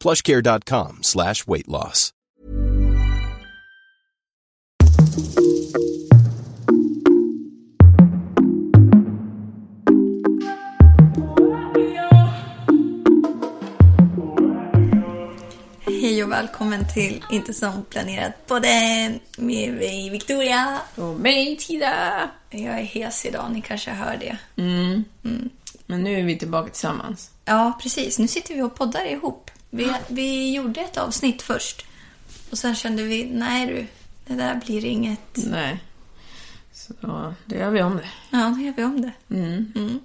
[0.00, 2.12] plushcare.com slash weight loss.
[15.86, 20.78] Hej och välkommen till Inte som planerat podden med mig Victoria.
[20.94, 22.30] Och mig, Tida.
[22.50, 24.38] Jag är hes idag, ni kanske hör det.
[25.86, 27.30] Men nu är vi tillbaka tillsammans.
[27.44, 28.18] Ja, precis.
[28.18, 29.50] Nu sitter vi och poddar ihop.
[29.70, 31.86] Vi, vi gjorde ett avsnitt först.
[32.50, 33.86] Och sen kände vi, nej du,
[34.26, 35.36] det där blir inget.
[35.36, 35.84] Nej.
[36.72, 38.08] Så då gör vi om det.
[38.30, 39.12] Ja, då gör vi om det.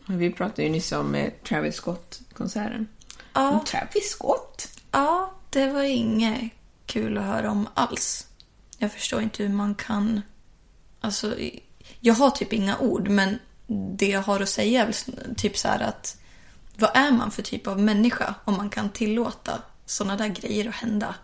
[0.08, 2.88] Och Vi pratade ju nyss om eh, Travis Scott-konserten.
[3.34, 3.52] Ja.
[3.52, 4.68] Om Travis Scott?
[4.92, 6.52] Ja, det var inget
[6.86, 8.28] kul att höra om alls.
[8.78, 10.22] Jag förstår inte hur man kan...
[11.02, 11.36] Alltså,
[12.00, 13.40] jag har typ inga ord, men
[13.98, 16.18] det jag har att säga är väl typ så här att...
[16.78, 20.76] Vad är man för typ av människa om man kan tillåta såna där grejer att
[20.76, 21.16] hända?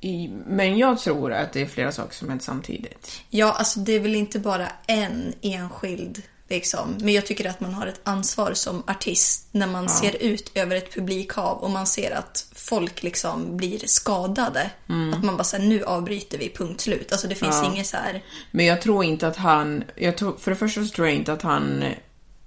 [0.00, 3.10] I, men jag tror att det är flera saker som hänt samtidigt.
[3.30, 6.94] Ja, alltså det är väl inte bara en enskild liksom.
[7.00, 10.76] Men jag tycker att man har ett ansvar som artist när man ser ut över
[10.76, 14.70] ett publikhav och man ser att folk liksom blir skadade.
[15.14, 17.12] Att man bara säger nu avbryter vi, punkt slut.
[17.12, 18.22] Alltså det finns inget så här...
[18.50, 19.84] Men jag tror inte att han...
[19.96, 21.84] Jag tror, för det första så tror jag inte att han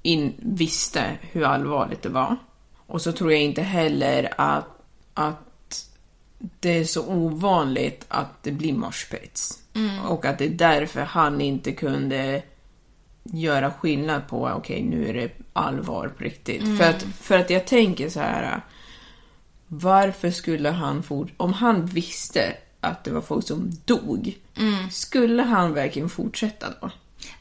[0.01, 2.35] in, visste hur allvarligt det var.
[2.75, 4.67] Och så tror jag inte heller att,
[5.13, 5.87] att
[6.59, 9.63] det är så ovanligt att det blir moshpits.
[10.07, 12.43] Och att det är därför han inte kunde
[13.23, 16.77] göra skillnad på, okej nu är det allvar på riktigt.
[16.77, 18.61] För, att, för att jag tänker så här.
[19.67, 21.31] Varför skulle han fort...
[21.37, 24.37] Om han visste att det var folk som dog,
[24.91, 26.89] skulle han verkligen fortsätta då?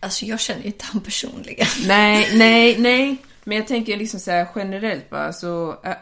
[0.01, 1.67] Alltså jag känner ju inte han personligen.
[1.87, 3.17] Nej, nej, nej.
[3.45, 5.73] Men jag tänker liksom så här generellt bara så...
[5.85, 5.99] Ä-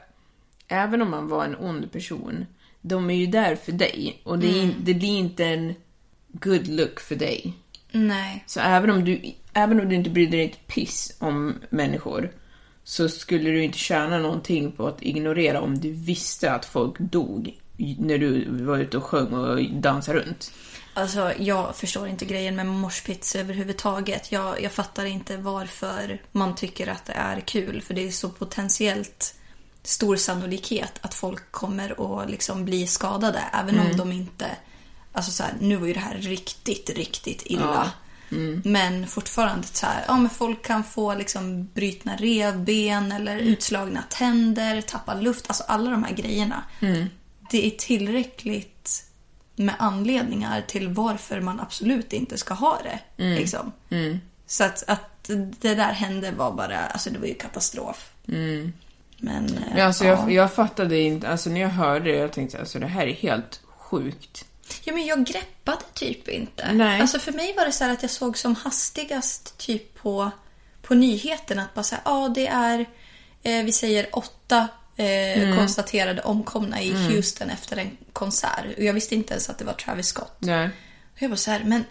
[0.69, 2.47] även om man var en ond person,
[2.81, 4.21] de är ju där för dig.
[4.25, 5.75] Och det, är, in- det blir inte en
[6.33, 7.53] good look för dig.
[7.93, 8.45] Nej.
[8.47, 9.21] Så även om du,
[9.53, 12.33] även om du inte brydde dig ett piss om människor,
[12.85, 17.55] så skulle du inte tjäna någonting på att ignorera om du visste att folk dog
[17.99, 20.53] när du var ute och sjöng och dansade runt.
[20.95, 24.33] Alltså jag förstår inte grejen med moshpits överhuvudtaget.
[24.33, 27.83] Jag, jag fattar inte varför man tycker att det är kul.
[27.83, 29.35] För det är så potentiellt
[29.83, 33.43] stor sannolikhet att folk kommer att liksom bli skadade.
[33.53, 34.47] Även om de inte...
[35.13, 37.91] Alltså så här, nu var ju det här riktigt, riktigt illa.
[38.65, 44.81] Men fortfarande så här, ja men folk kan få liksom brytna revben eller utslagna tänder,
[44.81, 45.45] tappa luft.
[45.49, 46.65] Alltså alla de här grejerna.
[47.51, 49.05] Det är tillräckligt
[49.57, 53.25] med anledningar till varför man absolut inte ska ha det.
[53.25, 53.73] Liksom.
[54.47, 55.31] Så att, att
[55.61, 58.13] det där hände var bara, alltså det var ju katastrof.
[59.19, 60.11] Men, eh, Ja, alltså ja.
[60.11, 63.13] jag, jag fattade inte, alltså när jag hörde det, jag tänkte alltså det här är
[63.13, 64.45] helt sjukt.
[64.85, 66.73] Ja, men jag greppade typ inte.
[66.73, 67.01] Nej.
[67.01, 70.31] Alltså för mig var det så här att jag såg som hastigast typ på,
[70.83, 72.81] på nyheterna att bara säga, ja det är,
[73.43, 75.57] eh, vi säger åtta eh, Mm.
[75.57, 78.65] konstaterade omkomna i Houston efter en konsert.
[78.77, 80.37] Och jag visste inte ens att det var Travis Scott.
[80.39, 80.67] Nej.
[81.15, 81.85] Och jag bara så här, men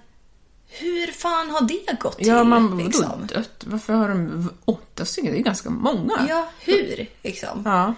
[0.67, 2.27] hur fan har det gått till?
[2.27, 3.27] Ja, man liksom?
[3.27, 3.63] dött?
[3.65, 5.31] Varför har de åtta stycken?
[5.33, 6.25] Det är ganska många.
[6.29, 7.07] Ja, hur?
[7.23, 7.61] Liksom.
[7.65, 7.93] Ja.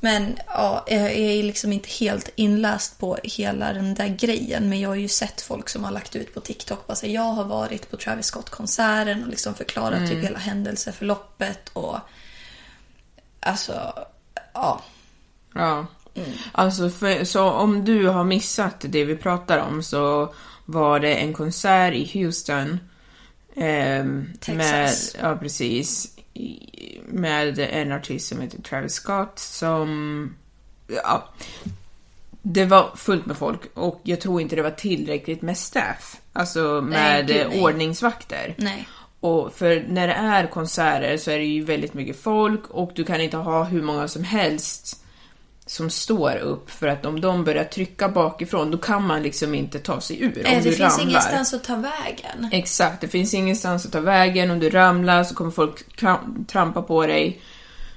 [0.00, 4.68] Men ja, jag är liksom inte helt inläst på hela den där grejen.
[4.68, 6.86] Men jag har ju sett folk som har lagt ut på TikTok.
[6.86, 11.68] Bara så här, jag har varit på Travis Scott-konserten och liksom förklarat typ hela händelseförloppet.
[11.72, 11.98] Och
[13.40, 13.92] alltså,
[14.54, 14.82] ja.
[15.54, 15.86] Ja.
[16.52, 20.34] Alltså, för, så om du har missat det vi pratar om så
[20.64, 22.78] var det en konsert i Houston.
[23.56, 25.14] ehm, Texas.
[25.14, 26.16] Med, ja, precis.
[27.06, 30.34] Med en artist som heter Travis Scott som...
[30.86, 31.28] Ja.
[32.42, 36.16] Det var fullt med folk och jag tror inte det var tillräckligt med staff.
[36.32, 37.62] Alltså med gud, eh, nej.
[37.62, 38.54] ordningsvakter.
[38.58, 38.88] Nej.
[39.22, 43.04] Och för när det är konserter så är det ju väldigt mycket folk och du
[43.04, 44.98] kan inte ha hur många som helst
[45.66, 49.78] som står upp för att om de börjar trycka bakifrån då kan man liksom inte
[49.78, 51.02] ta sig ur om Eh, du det finns ramlar.
[51.10, 52.48] ingenstans att ta vägen.
[52.52, 54.50] Exakt, det finns ingenstans att ta vägen.
[54.50, 55.96] Om du ramlar så kommer folk
[56.46, 57.40] trampa på dig.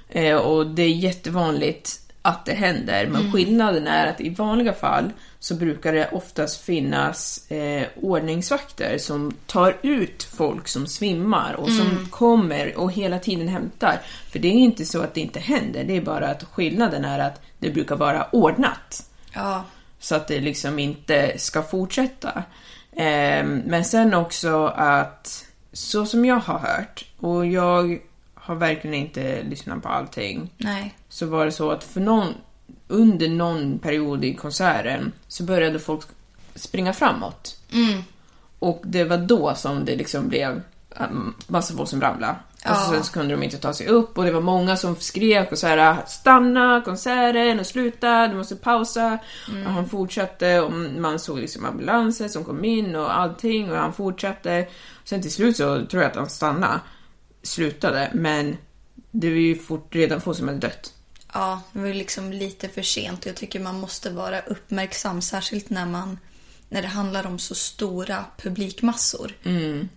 [0.08, 3.06] Eh, och det är jättevanligt att det händer.
[3.06, 9.32] Men skillnaden är att i vanliga fall så brukar det oftast finnas eh, ordningsvakter som
[9.46, 14.00] tar ut folk som svimmar och som kommer och hela tiden hämtar.
[14.30, 17.18] För det är inte så att det inte händer, det är bara att skillnaden är
[17.18, 19.64] att det brukar vara ordnat Ja.
[19.98, 22.42] så att det liksom inte ska fortsätta.
[22.96, 27.98] Ehm, men sen också att, så som jag har hört, och jag
[28.34, 30.94] har verkligen inte lyssnat på allting, Nej.
[31.08, 32.34] så var det så att för någon,
[32.88, 36.06] under någon period i konserten så började folk
[36.54, 37.56] springa framåt.
[38.58, 40.62] Och det var då som det liksom blev
[41.00, 42.36] um, massa folk som ramlade.
[42.70, 44.96] Och så, sen så kunde de inte ta sig upp och det var många som
[44.96, 49.18] skrek och så här stanna konserten och sluta, du måste pausa.
[49.66, 53.92] Och han fortsatte och man såg liksom ambulanser som kom in och allting och han
[53.92, 54.66] fortsatte.
[55.04, 56.80] Sen till slut så tror jag att han stannade,
[57.42, 58.56] slutade, men
[59.10, 60.92] det var ju fort, redan folk som hade dött.
[61.38, 63.26] Ja, det var liksom lite för sent.
[63.26, 66.18] Jag tycker man måste vara uppmärksam, särskilt när man
[66.68, 69.32] när det handlar om så stora publikmassor.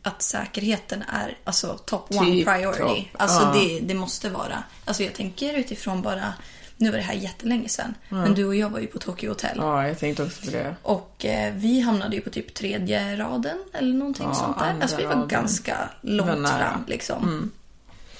[0.01, 2.80] Att säkerheten är alltså top one Tip priority.
[2.81, 3.21] top.
[3.21, 3.53] Alltså Ja.
[3.53, 4.63] det, det måste vara.
[4.86, 6.33] Alltså jag tänker utifrån bara,
[6.77, 9.57] nu var det här jättelänge sedan, men du och jag var ju på Tokyo Hotel.
[9.57, 10.75] Ja, jag tänkte också på det.
[10.83, 14.75] Och eh, vi hamnade ju på typ tredje raden eller någonting Ja, sånt där.
[14.81, 15.27] Alltså vi var raden.
[15.27, 16.30] ganska långt.
[16.30, 16.45] Mm.
[16.59, 17.51] fram liksom.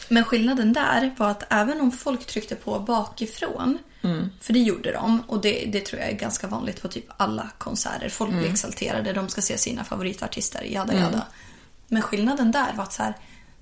[0.10, 4.30] Men skillnaden där var att även om folk tryckte på bakifrån, Mm.
[4.42, 7.50] för det gjorde de och det, det tror jag är ganska vanligt på typ alla
[7.58, 8.10] konserter.
[8.10, 8.42] Folk Mm.
[8.44, 11.26] blir exalterade, de ska se sina favoritartister, jada jada.
[11.88, 13.14] Men skillnaden där var att så här,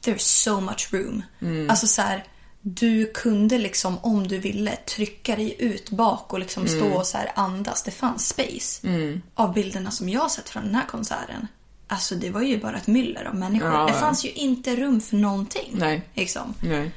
[0.02, 1.24] there's so much room.
[1.42, 1.70] Mm.
[1.70, 2.24] Alltså så här,
[2.62, 6.80] du kunde liksom om du ville trycka dig ut bak och liksom Mm.
[6.80, 7.84] stå och så här andas.
[7.84, 8.88] Det fanns space.
[9.36, 11.48] Av bilderna som jag sett från den här konserten.
[11.88, 13.72] Alltså det var ju bara ett myller av människor.
[13.72, 14.00] Ja, det ja.
[14.00, 15.69] fanns ju inte rum för någonting.
[15.74, 16.01] Nej.
[16.13, 16.54] Liksom.
[16.62, 16.92] Nej.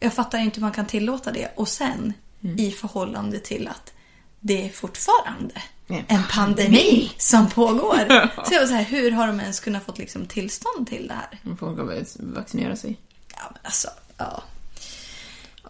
[0.00, 1.48] Jag fattar inte hur man kan tillåta det.
[1.56, 2.58] Och sen Mm.
[2.58, 3.92] i förhållande till att
[4.40, 5.54] det är fortfarande
[5.88, 7.98] En en pandemi som pågår.
[8.48, 11.14] Så jag var så här, hur har de ens kunnat fått liksom tillstånd till det
[11.14, 11.56] här?
[11.56, 12.96] Folk har väl vaccinerat sig.
[13.34, 14.42] Ja, men alltså, ja.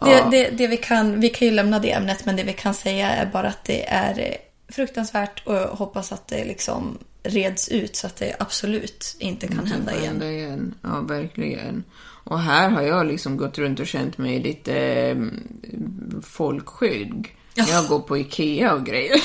[0.01, 2.75] Det, det, det vi, kan, vi kan ju lämna det ämnet, men det vi kan
[2.75, 4.35] säga är bara att det är eh,
[4.75, 9.67] fruktansvärt och jag hoppas att det liksom reds ut så att det absolut inte kan
[9.67, 10.07] hända igen.
[10.07, 10.75] Hända igen.
[10.83, 11.85] Ja, verkligen.
[12.25, 14.75] Och här har jag liksom gått runt och känt mig lite
[15.11, 17.35] mm, folkskygg.
[17.55, 19.17] Jag går på Ikea och grejer.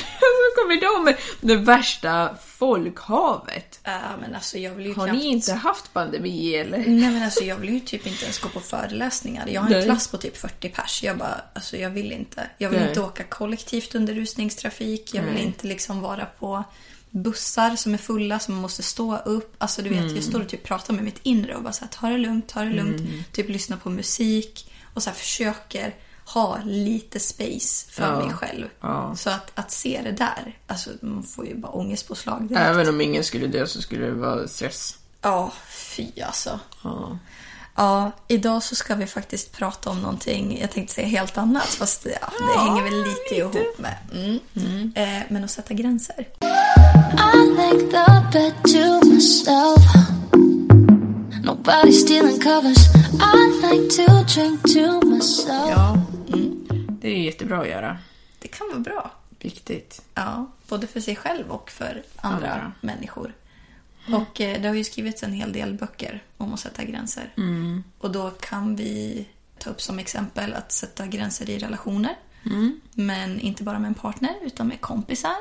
[0.54, 3.80] Så kommer de med det värsta folkhavet.
[3.84, 5.20] Ja, men alltså jag vill ju Har knappt...
[5.20, 6.78] ni inte haft pandemi eller?
[6.78, 9.48] Nej men alltså jag vill ju typ inte ens gå på föreläsningar.
[9.48, 9.86] Jag har en Nej.
[9.86, 11.04] klass på typ 40 pers.
[11.04, 12.48] Jag bara, alltså jag vill inte.
[12.58, 12.88] Jag vill Nej.
[12.88, 15.14] inte åka kollektivt under rusningstrafik.
[15.14, 15.44] Jag vill Nej.
[15.44, 16.64] inte liksom vara på
[17.14, 19.56] bussar som är fulla som man måste stå upp.
[19.58, 20.16] Alltså du vet, Mm.
[20.16, 22.48] jag står och typ pratar med mitt inre och bara så här, ta det lugnt,
[22.50, 23.02] ta det lugnt.
[23.32, 28.20] Typ lyssna på musik och så här försöker ha lite space för Ja.
[28.26, 28.68] mig själv.
[28.82, 29.16] Ja.
[29.16, 32.62] Så att, att se det där, alltså man får ju bara ångestpåslag direkt.
[32.66, 34.98] Även om ingen skulle dö så skulle det vara stress.
[35.22, 36.60] Ja, fy alltså.
[36.84, 37.18] Ja.
[37.76, 42.06] Ja, idag så ska vi faktiskt prata om någonting, jag tänkte säga helt annat, fast
[42.22, 43.98] ja, det hänger väl lite, ihop med.
[44.56, 44.92] Mm.
[44.96, 46.28] Eh, men att sätta gränser.
[47.34, 49.84] I like the bed to myself.
[51.44, 52.78] Nobody stealing covers.
[53.36, 55.70] I like to drink to myself.
[55.70, 55.98] ja.
[57.02, 57.98] Det är jättebra att göra.
[58.40, 59.12] Det kan vara bra.
[59.40, 60.02] Viktigt.
[60.16, 62.72] Ja, både för sig själv och för andra Andra.
[62.82, 63.34] människor.
[64.08, 67.34] Och eh, det har ju skrivits en hel del böcker om att sätta gränser.
[68.00, 69.26] Och då kan vi
[69.60, 72.16] ta upp som exempel att sätta gränser i relationer.
[72.94, 75.36] Men inte bara med en partner, utan med kompisar,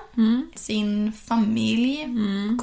[0.55, 2.09] sin familj,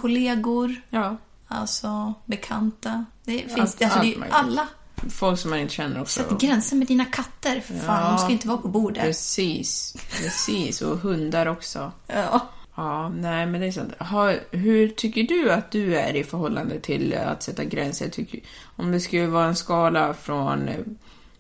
[0.01, 1.18] kollegor, Ja.
[1.48, 3.06] alltså bekanta.
[3.25, 4.68] Det Allt- finns alltså, det är allt ju alla
[5.10, 6.24] folk som man inte känner också.
[6.24, 7.60] Sätt gränser med dina katter.
[7.62, 8.10] För fan, Ja.
[8.10, 9.03] de ska inte vara på bordet.
[9.03, 10.82] Precis, precis.
[10.82, 11.91] Och hundar också.
[12.08, 12.48] Ja.
[12.79, 13.93] Ja, nej men det är sant.
[14.00, 18.09] Ha, hur tycker du att du är i förhållande till att sätta gränser?
[18.09, 18.39] Tycker,
[18.75, 20.75] om det skulle vara en skala från eh,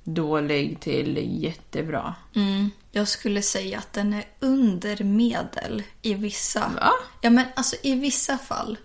[0.03, 2.15] dålig till jättebra.
[2.35, 2.69] Mm.
[2.91, 6.59] Jag skulle säga att den är under medel i vissa.
[6.59, 6.91] Va?
[7.21, 8.77] Ja, men alltså i vissa fall.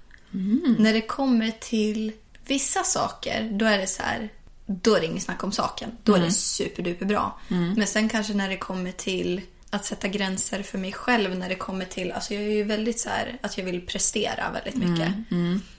[0.79, 2.13] När det kommer till
[2.47, 4.29] vissa saker, då är det så här.
[4.67, 5.91] Då är det inget snack om saken.
[6.03, 7.39] Då är det superduper bra.
[7.49, 9.41] Men sen kanske när det kommer till
[9.75, 13.01] att sätta gränser för mig själv när det kommer till, alltså jag är ju väldigt
[13.01, 15.15] så här att jag vill prestera väldigt mycket.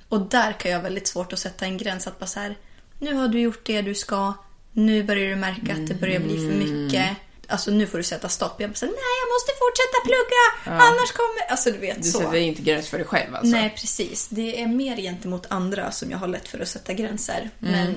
[0.09, 2.55] Och där kan jag väldigt svårt att sätta en gräns att bara så här,
[2.99, 4.33] nu har du gjort det du ska,
[4.71, 7.17] nu börjar du märka att det börjar bli för mycket.
[7.47, 8.61] Alltså nu får du sätta stopp.
[8.61, 11.51] Jag bara så nej jag måste fortsätta plugga, annars kommer...
[11.51, 12.19] Alltså du vet Du så.
[12.19, 13.51] sätter inte gräns för dig själv alltså?
[13.55, 14.27] Nej, precis.
[14.27, 17.49] Det är mer gentemot andra som jag har lätt för att sätta gränser.
[17.59, 17.95] Men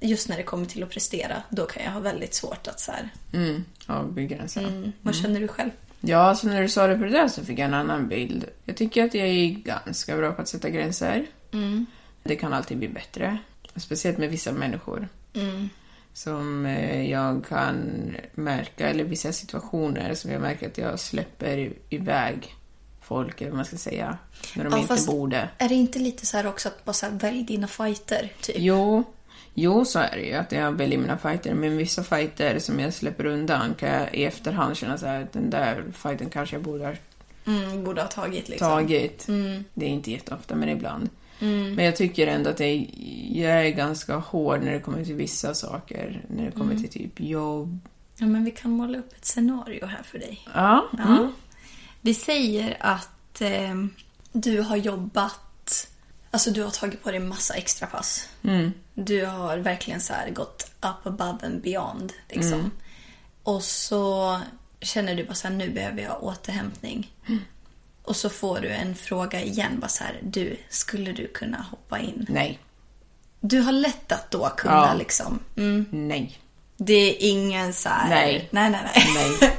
[0.00, 2.92] just när det kommer till att prestera, då kan jag ha väldigt svårt att så
[2.92, 4.60] här, Mm, ja, begränsa.
[4.60, 5.70] mm, vad känner du själv?
[6.00, 8.44] Ja, alltså när du sa det på det där så fick jag en annan bild.
[8.64, 11.26] Jag tycker att jag är ganska bra på att sätta gränser.
[12.22, 13.38] Det kan alltid bli bättre.
[13.76, 15.08] Speciellt med vissa människor.
[16.14, 17.90] Som eh, jag kan
[18.34, 22.54] märka, eller vissa situationer som jag märker att jag släpper iväg
[23.00, 24.18] folk, eller vad man ska säga,
[24.56, 25.48] när de Ja, inte borde.
[25.58, 28.32] Är det inte lite så här också att bara så här, välj dina fighter?
[28.40, 28.56] Typ?
[28.58, 29.04] Jo,
[29.54, 31.54] jo, så är det ju att jag väljer mina fighter.
[31.54, 35.32] Men vissa fighter som jag släpper undan kan jag i efterhand känna så här att
[35.32, 36.94] den där fighten kanske jag borde ha
[37.46, 38.68] Mm, borde ha tagit liksom.
[38.68, 39.26] tagit.
[39.74, 41.08] Det är inte jätteofta, men ibland.
[41.38, 42.90] Men jag tycker ändå att jag,
[43.32, 46.24] jag är ganska hård när det kommer till vissa saker.
[46.28, 47.78] När det kommer till typ jobb.
[48.16, 50.48] Ja, men vi kan måla upp ett scenario här för dig.
[50.54, 50.84] Ja.
[50.98, 51.32] Ja.
[52.00, 53.74] Vi säger att eh,
[54.32, 55.88] du har jobbat,
[56.30, 58.28] alltså du har tagit på dig massa extra pass.
[58.94, 62.12] Du har verkligen så gått up above and beyond.
[62.28, 62.70] Liksom.
[63.42, 64.40] Och så
[64.80, 67.12] känner du bara så här, nu behöver jag återhämtning.
[68.04, 71.98] Och så får du en fråga igen, bara så här, du, skulle du kunna hoppa
[71.98, 72.26] in?
[72.28, 72.58] Nej.
[73.40, 74.94] Du har lätt att då kunna Ja.
[74.94, 75.38] liksom.
[75.56, 75.86] Mm.
[75.90, 76.38] Nej.
[76.76, 78.08] Det är ingen så här...
[78.08, 78.48] Nej.
[78.50, 79.06] Nej, nej, nej.
[79.40, 79.56] Nej.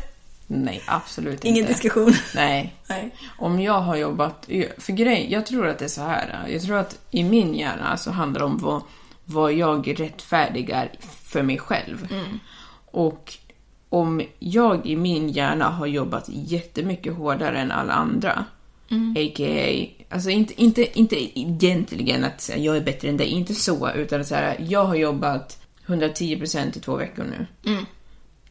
[0.47, 1.71] Nej, absolut ingen inte.
[1.73, 2.13] diskussion.
[2.35, 2.75] Nej.
[2.87, 3.15] Nej.
[3.37, 4.49] Om jag har jobbat...
[4.77, 6.45] För grej, jag tror att det är så här.
[6.47, 8.81] Jag tror att i min hjärna så handlar det om vad,
[9.25, 10.91] vad jag rättfärdigar
[11.23, 12.07] för mig själv.
[12.85, 13.37] Och
[13.95, 18.45] om jag i min hjärna har jobbat jättemycket hårdare än alla andra,
[19.15, 19.87] a.k.a.
[20.09, 24.25] Alltså inte, inte, inte egentligen att säga jag är bättre än dig, inte så, utan
[24.25, 27.45] så här, jag har jobbat 110% i två veckor nu.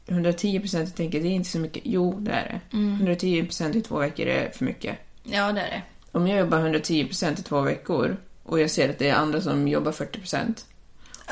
[0.07, 1.83] 110% jag tänker det är inte så mycket.
[1.87, 2.77] Jo, det är det.
[2.77, 4.99] 110% i två veckor är för mycket.
[5.23, 5.83] Ja, det är det.
[6.13, 9.69] Om jag jobbar 110% i två veckor och jag ser att det är andra som
[9.69, 10.65] jobbar 40%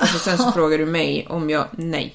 [0.01, 1.67] och så sen så frågar du mig om jag...
[1.73, 2.15] Nej.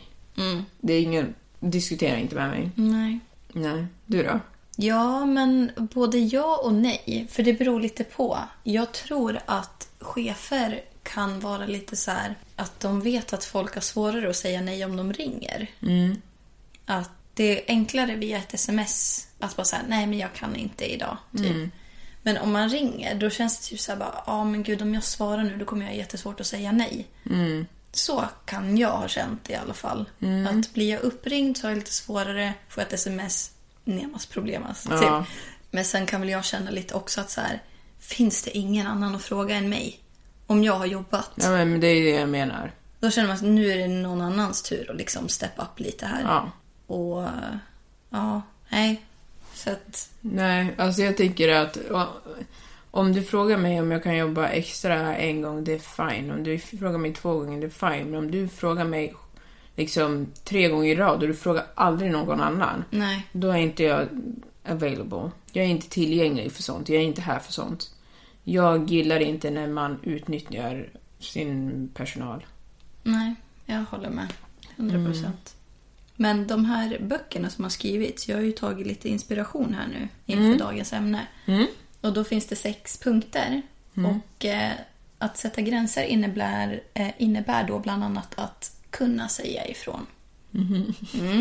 [0.82, 1.34] Det är ingen...
[1.60, 2.72] Diskutera inte med mig.
[2.76, 3.20] Nej.
[3.54, 3.86] Nej.
[4.06, 4.40] Du då?
[4.76, 7.28] Ja, men både ja och nej.
[7.30, 8.38] För det beror lite på.
[8.64, 13.82] Jag tror att chefer kan vara lite så här att de vet att folk har
[13.82, 15.68] svårare att säga nej om de ringer.
[16.86, 20.94] Att det är enklare via ett sms att bara säga nej men jag kan inte
[20.94, 21.18] idag.
[21.38, 21.70] Typ.
[22.24, 24.94] Men om man ringer då känns det ju så här bara, ja men gud om
[24.94, 27.08] jag svarar nu då kommer jag ha jättesvårt att säga nej.
[27.98, 30.10] Så kan jag ha känt i alla fall.
[30.50, 33.52] Att blir jag uppringd så har jag lite svårare, får jag ett sms,
[33.84, 34.88] nemas problemas.
[34.90, 35.00] Ja.
[35.00, 35.36] Typ.
[35.72, 37.62] Men sen kan väl jag känna lite också att så här,
[38.00, 40.00] finns det ingen annan att fråga än mig?
[40.48, 41.32] Om jag har jobbat.
[41.36, 42.72] Ja, men det är det jag menar.
[43.00, 46.06] Då känner man att nu är det någon annans tur att liksom steppa upp lite
[46.06, 46.22] här.
[46.22, 46.52] Ja.
[46.96, 47.28] Och
[48.10, 49.02] ja, nej.
[49.54, 51.78] Så att, Nej, alltså jag tycker att
[52.98, 56.32] om du frågar mig om jag kan jobba extra en gång, det är fine.
[56.32, 58.12] Om du frågar mig två gånger, det är fine.
[58.12, 59.14] Men om du frågar mig
[59.76, 63.28] liksom tre gånger i rad och du frågar aldrig någon annan, nej.
[63.32, 64.08] då är inte jag
[64.70, 65.32] available.
[65.52, 66.90] Jag är inte tillgänglig för sånt.
[66.90, 67.92] Jag är inte här för sånt.
[68.44, 70.90] Jag gillar inte när man utnyttjar
[71.20, 72.46] sin personal.
[73.04, 73.36] Nej,
[73.66, 74.34] jag håller med.
[74.76, 75.56] 100 procent.
[76.16, 80.08] Men de här böckerna som har skrivits, jag har ju tagit lite inspiration här nu
[80.26, 81.28] inför dagens ämne.
[82.02, 83.62] Och då finns det sex punkter.
[83.96, 84.72] Och eh,
[85.18, 90.06] att sätta gränser innebär, eh, innebär då bland annat att kunna säga ifrån.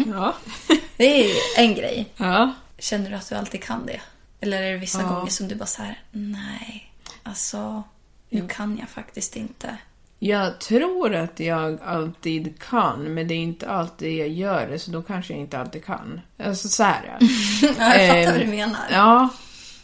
[0.06, 0.34] Ja.
[0.96, 2.06] Det är en grej.
[2.16, 2.54] Ja.
[2.78, 4.00] Känner du att du alltid kan det?
[4.40, 5.08] Eller är det vissa Ja.
[5.08, 7.82] gånger som du bara så här, nej, alltså,
[8.30, 9.76] nu kan jag faktiskt inte.
[10.18, 14.90] Jag tror att jag alltid kan, men det är inte alltid jag gör det, så
[14.90, 16.20] då kanske jag inte alltid kan.
[16.38, 17.18] Alltså så här.
[17.62, 18.80] Ja, jag fattar Ehm, vad du menar.
[18.90, 19.28] Ja,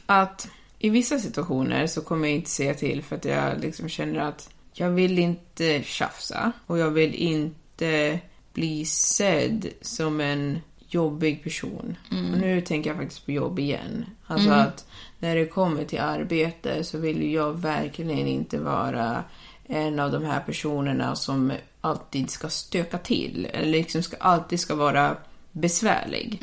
[0.07, 0.49] att
[0.85, 4.51] i vissa situationer så kommer jag inte säga till för att jag liksom känner att
[4.73, 8.21] jag vill inte tjafsa och jag vill inte
[8.53, 11.97] bli sedd som en jobbig person.
[12.11, 14.07] Och nu tänker jag faktiskt på jobb igen.
[14.27, 14.87] Alltså att
[15.19, 19.25] när det kommer till arbete så vill jag verkligen inte vara
[19.67, 23.49] en av de här personerna som alltid ska stöka till.
[23.53, 25.17] Eller liksom ska, alltid ska vara
[25.53, 26.43] besvärlig.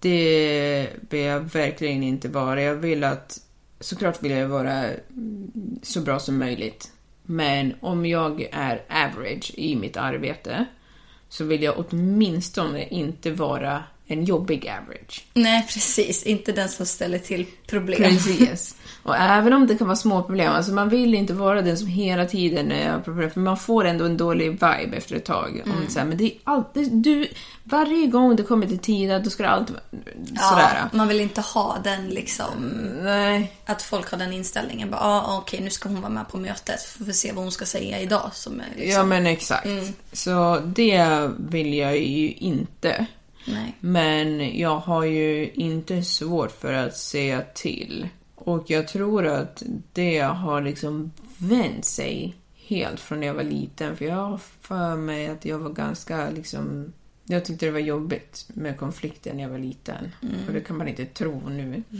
[0.00, 2.62] Det vill jag verkligen inte vara.
[2.62, 3.40] Jag vill att...
[3.80, 4.90] Såklart vill jag vara
[5.82, 6.92] så bra som möjligt.
[7.22, 10.66] Men om jag är average i mitt arbete
[11.28, 15.24] så vill jag åtminstone inte vara en jobbig average.
[15.34, 16.22] Nej, precis.
[16.22, 18.02] Inte den som ställer till problem.
[18.02, 18.76] Precis.
[19.08, 21.86] Och även om det kan vara små problem, alltså man vill inte vara den som
[21.86, 25.62] hela tiden har problem, för man får ändå en dålig vibe efter ett tag.
[25.64, 27.28] Om det så här, men det är alltid, du,
[27.64, 30.78] varje gång du kommer till tiden, då ska det alltid vara sådär.
[30.82, 32.54] Ja, man vill inte ha den liksom...
[33.02, 34.90] Nej, Att folk har den inställningen.
[34.90, 36.82] Bara, ah, okej, nu ska hon vara med på mötet.
[36.82, 38.30] Får vi se vad hon ska säga idag.
[38.32, 38.92] Som är liksom...
[38.92, 39.68] ja men exakt.
[40.12, 43.06] Så det vill jag ju inte.
[43.44, 43.74] Nej.
[43.80, 48.08] Men jag har ju inte svårt för att säga till.
[48.48, 49.62] Och jag tror att
[49.92, 53.96] det har liksom vänt sig helt från när jag var liten.
[53.96, 56.92] För jag har för mig att jag var ganska liksom...
[57.24, 60.12] Jag tyckte det var jobbigt med konflikter när jag var liten.
[60.46, 61.82] Och det kan man inte tro nu.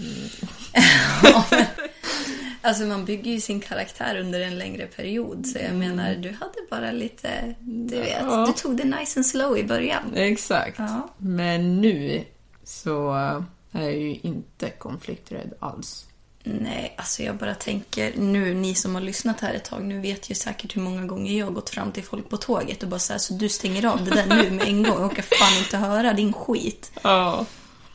[2.63, 5.47] Alltså man bygger ju sin karaktär under en längre period.
[5.47, 7.55] Så jag menar, du hade bara lite...
[7.61, 8.47] Du vet, Ja.
[8.47, 10.15] du tog det nice and slow i början.
[10.15, 10.79] Exakt.
[10.79, 11.09] Ja.
[11.19, 12.25] Men nu
[12.65, 13.13] så
[13.73, 16.08] är jag ju inte konflikträdd alls.
[16.61, 20.31] Nej, alltså jag bara tänker nu, ni som har lyssnat här ett tag, nu vet
[20.31, 23.01] ju säkert hur många gånger jag har gått fram till folk på tåget och bara
[23.01, 24.95] så här, så du stänger av det där nu med en gång.
[24.95, 26.93] Jag orkar fan inte höra din skit.
[27.03, 27.47] Ja.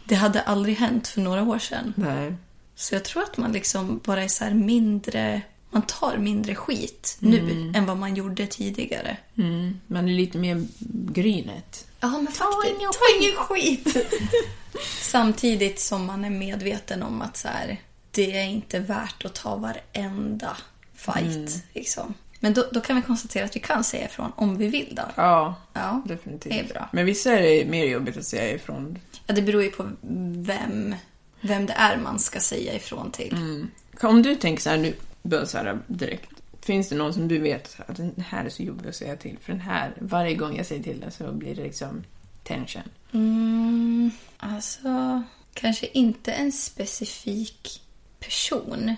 [0.05, 1.93] Det hade aldrig hänt för några år sedan.
[1.97, 2.35] Nej.
[2.75, 5.41] Så jag tror att man liksom bara är så här mindre...
[5.69, 9.17] Man tar mindre skit nu än vad man gjorde tidigare.
[9.37, 9.79] Mm.
[9.87, 10.65] Man är lite mer
[11.13, 11.87] grynet.
[11.99, 12.79] Ja, men faktiskt.
[12.79, 13.97] Ta ingen skit!
[15.01, 17.77] Samtidigt som man är medveten om att så här,
[18.13, 20.57] det är inte värt att ta varenda
[20.93, 21.63] fight.
[21.73, 22.13] Liksom.
[22.39, 24.95] Men då, då kan vi konstatera att vi kan säga ifrån om vi vill.
[24.95, 25.03] Då.
[25.15, 26.53] Ja, Ja, definitivt.
[26.53, 26.89] det är bra.
[26.93, 28.99] Men vissa är det mer jobbigt att säga ifrån.
[29.27, 29.89] Ja, det beror ju på
[30.35, 30.95] vem,
[31.41, 33.67] vem det är man ska säga ifrån till.
[34.01, 36.29] Om du tänker så här nu, bara så här direkt.
[36.61, 39.37] Finns det någon som du vet att den här är så jobbig att säga till?
[39.41, 42.03] För den här, varje gång jag säger till den så blir det liksom
[42.43, 42.83] tension.
[43.13, 47.81] Mm, alltså, kanske inte en specifik
[48.25, 48.95] person.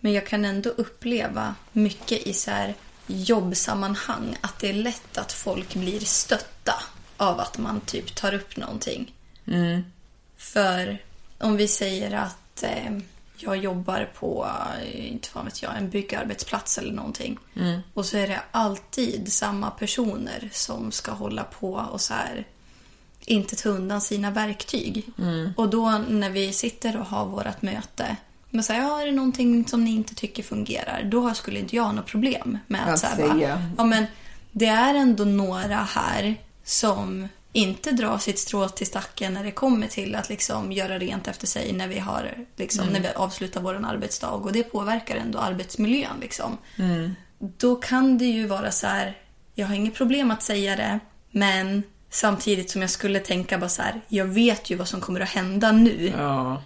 [0.00, 2.74] Men jag kan ändå uppleva mycket i så här
[3.06, 6.74] jobbsammanhang att det är lätt att folk blir stötta
[7.16, 9.14] av att man typ tar upp någonting.
[10.36, 10.98] För
[11.38, 12.98] om vi säger att eh,
[13.36, 14.48] jag jobbar på,
[14.82, 17.38] eh, inte fan vet jag, en byggarbetsplats eller någonting.
[17.94, 22.46] Och så är det alltid samma personer som ska hålla på och så här
[23.26, 25.04] inte ta undan sina verktyg.
[25.56, 28.16] Och då när vi sitter och har vårt möte
[28.54, 31.02] men säger ja, är det någonting som ni inte tycker fungerar?
[31.04, 33.28] Då skulle inte jag ha något problem med att, Att så här, säga.
[33.28, 34.06] bara, ja, men
[34.52, 39.86] det är ändå några här som inte drar sitt strå till stacken när det kommer
[39.86, 43.74] till att liksom göra rent efter sig när vi, har, liksom, när vi avslutar vår
[43.86, 44.30] arbetsdag.
[44.30, 46.16] Och det påverkar ändå arbetsmiljön.
[46.20, 46.58] Liksom.
[47.38, 49.16] Då kan det ju vara så här,
[49.54, 50.98] jag har inget problem att säga det,
[51.30, 55.20] men samtidigt som jag skulle tänka bara så här, jag vet ju vad som kommer
[55.20, 56.12] att hända nu.
[56.18, 56.62] Ja.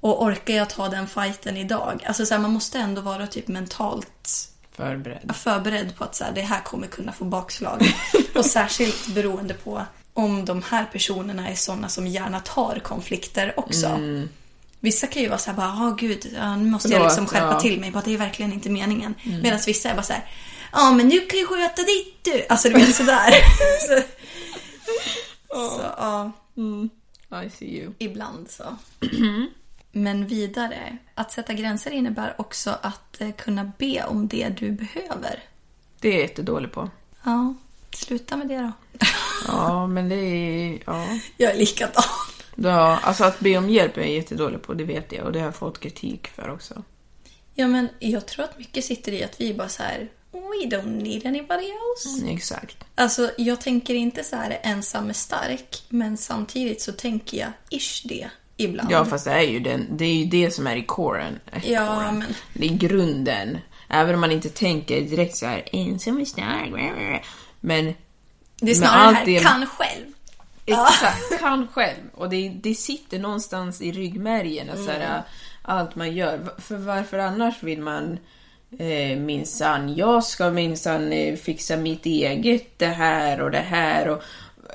[0.00, 2.04] Och orkar jag ta den fighten idag?
[2.06, 5.34] Alltså så här, man måste ändå vara typ mentalt Förberedd.
[5.36, 7.94] förberedd på att så här, det här kommer kunna få bakslag.
[8.34, 9.82] och särskilt beroende på
[10.14, 14.00] om de här personerna är sådana som gärna tar konflikter också.
[14.80, 17.26] Vissa kan ju vara så här, bara, oh, gud, ja, nu måste jag Förlåt, liksom
[17.26, 17.60] skärpa ja.
[17.60, 17.90] till mig.
[17.90, 19.14] Bara, det är verkligen inte meningen.
[19.42, 20.24] Medan vissa är bara så här,
[20.72, 22.46] ja men nu kan ju sköta ditt du.
[22.48, 23.30] Alltså du vet sådär.
[23.80, 24.02] så,
[25.76, 26.32] så ja.
[27.44, 27.92] I see you.
[27.98, 28.76] Ibland så.
[29.92, 35.42] Men vidare, att sätta gränser innebär också att eh, kunna be om det du behöver.
[36.00, 36.90] Det är jag jättedålig på.
[37.24, 37.54] Ja,
[37.94, 38.72] sluta med det då.
[39.46, 40.78] Ja, men det är...
[40.86, 41.06] Ja.
[41.36, 42.02] Jag är likadan.
[42.54, 42.98] ja.
[43.02, 45.26] Alltså att be om hjälp är jag jättedålig på, det vet jag.
[45.26, 46.82] Och det har jag fått kritik för också.
[47.54, 51.02] Ja, men jag tror att mycket sitter i att vi bara så här, we don't
[51.02, 52.26] need anybody else.
[52.28, 52.76] Exakt.
[52.94, 58.02] Alltså, jag tänker inte så här ensam är stark, men samtidigt så tänker jag ish
[58.04, 58.90] det ibland.
[58.90, 61.38] Ja, fast det är ju, den, det, är ju det som är i coren.
[61.64, 62.18] Ja, coren.
[62.18, 63.58] men- Det är grunden.
[63.88, 66.92] Även om man inte tänker direkt så här ensam är stark.
[67.60, 67.94] Men
[68.60, 70.06] det är snarare allt det här, kan själv.
[70.66, 72.00] Exakt, kan själv.
[72.14, 74.70] Och det, det sitter någonstans i ryggmärgen.
[74.70, 75.22] Att så här,
[75.62, 76.40] allt man gör.
[76.58, 78.18] För varför annars vill man
[78.78, 84.22] eh, minsann, jag ska minsann eh, fixa mitt eget det här och det här och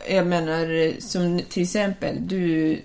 [0.10, 2.82] jag menar eh, som till exempel du,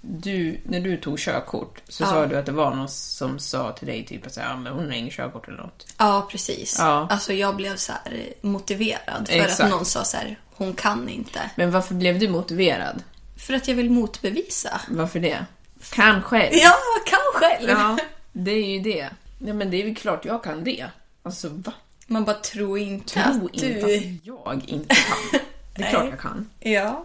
[0.00, 3.86] du när du tog körkort så sa du att det var någon som sa till
[3.86, 5.86] dig typ att säga, ja, men hon har ingen körkort eller något.
[5.98, 6.76] Ja, precis.
[6.78, 7.06] Ja.
[7.10, 9.60] Alltså jag blev så här motiverad för Exakt.
[9.60, 11.50] att någon sa så här, hon kan inte.
[11.56, 13.02] Men varför blev du motiverad?
[13.36, 14.80] För att jag vill motbevisa.
[14.88, 15.44] Varför det?
[15.90, 16.52] Kan själv.
[16.52, 16.74] Ja,
[17.06, 17.70] kan själv.
[17.70, 17.98] Ja,
[18.32, 19.10] det är ju det.
[19.38, 20.86] Ja, men det är väl klart jag kan det.
[21.22, 21.72] Alltså, va?
[22.06, 23.96] Man bara tror inte Tro att inte du...
[23.96, 25.40] att jag inte kan.
[25.74, 26.50] Det är klart jag kan.
[26.60, 27.04] Ja.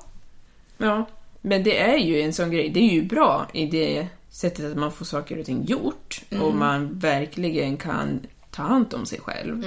[0.77, 1.05] Ja,
[1.45, 2.69] men det är ju en sån grej.
[2.69, 6.43] Det är ju bra i det sättet att man får saker och ting gjort Mm.
[6.43, 8.19] och man verkligen kan
[8.51, 9.63] ta hand om sig själv.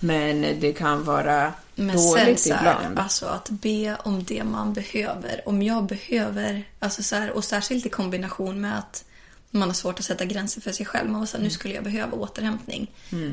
[0.00, 1.86] Men det kan vara Mm.
[1.86, 2.98] Men sen dåligt här, ibland.
[2.98, 5.48] alltså att be om det man behöver.
[5.48, 9.04] Om jag behöver, alltså så här, och särskilt i kombination med att
[9.50, 11.10] man har svårt att sätta gränser för sig själv.
[11.10, 11.44] Man var så här, Mm.
[11.44, 12.90] nu skulle jag behöva återhämtning.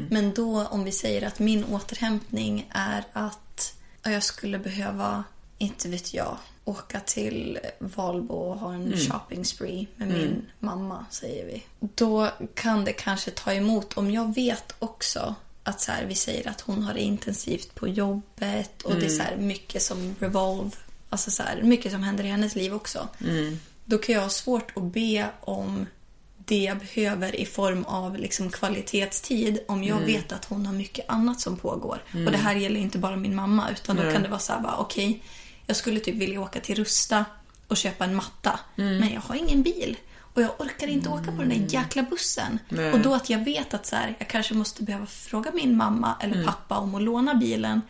[0.10, 5.24] Men då om vi säger att min återhämtning är att ja, jag skulle behöva,
[5.58, 11.46] inte vet jag, åka till Valbo och ha en shopping spree med min mamma, säger
[11.46, 11.64] vi.
[11.80, 16.50] Då kan det kanske ta emot om jag vet också att så här, vi säger
[16.50, 20.72] att hon har det intensivt på jobbet och det är så här mycket som revolve,
[21.10, 23.08] alltså så här, mycket som händer i hennes liv också.
[23.86, 25.86] Då kan jag ha svårt att be om
[26.46, 31.06] det jag behöver i form av liksom kvalitetstid om jag vet att hon har mycket
[31.10, 32.04] annat som pågår.
[32.26, 34.60] Och det här gäller inte bara min mamma utan då kan det vara så här
[34.60, 35.24] bara okej,
[35.72, 37.26] jag skulle typ vilja åka till Rusta
[37.68, 39.98] och köpa en matta men jag har ingen bil.
[40.34, 42.60] Och jag orkar inte åka på den där jäkla bussen.
[42.70, 42.92] Nej.
[42.92, 46.16] Och då att jag vet att så här, jag kanske måste behöva fråga min mamma
[46.22, 47.82] eller pappa om att låna bilen.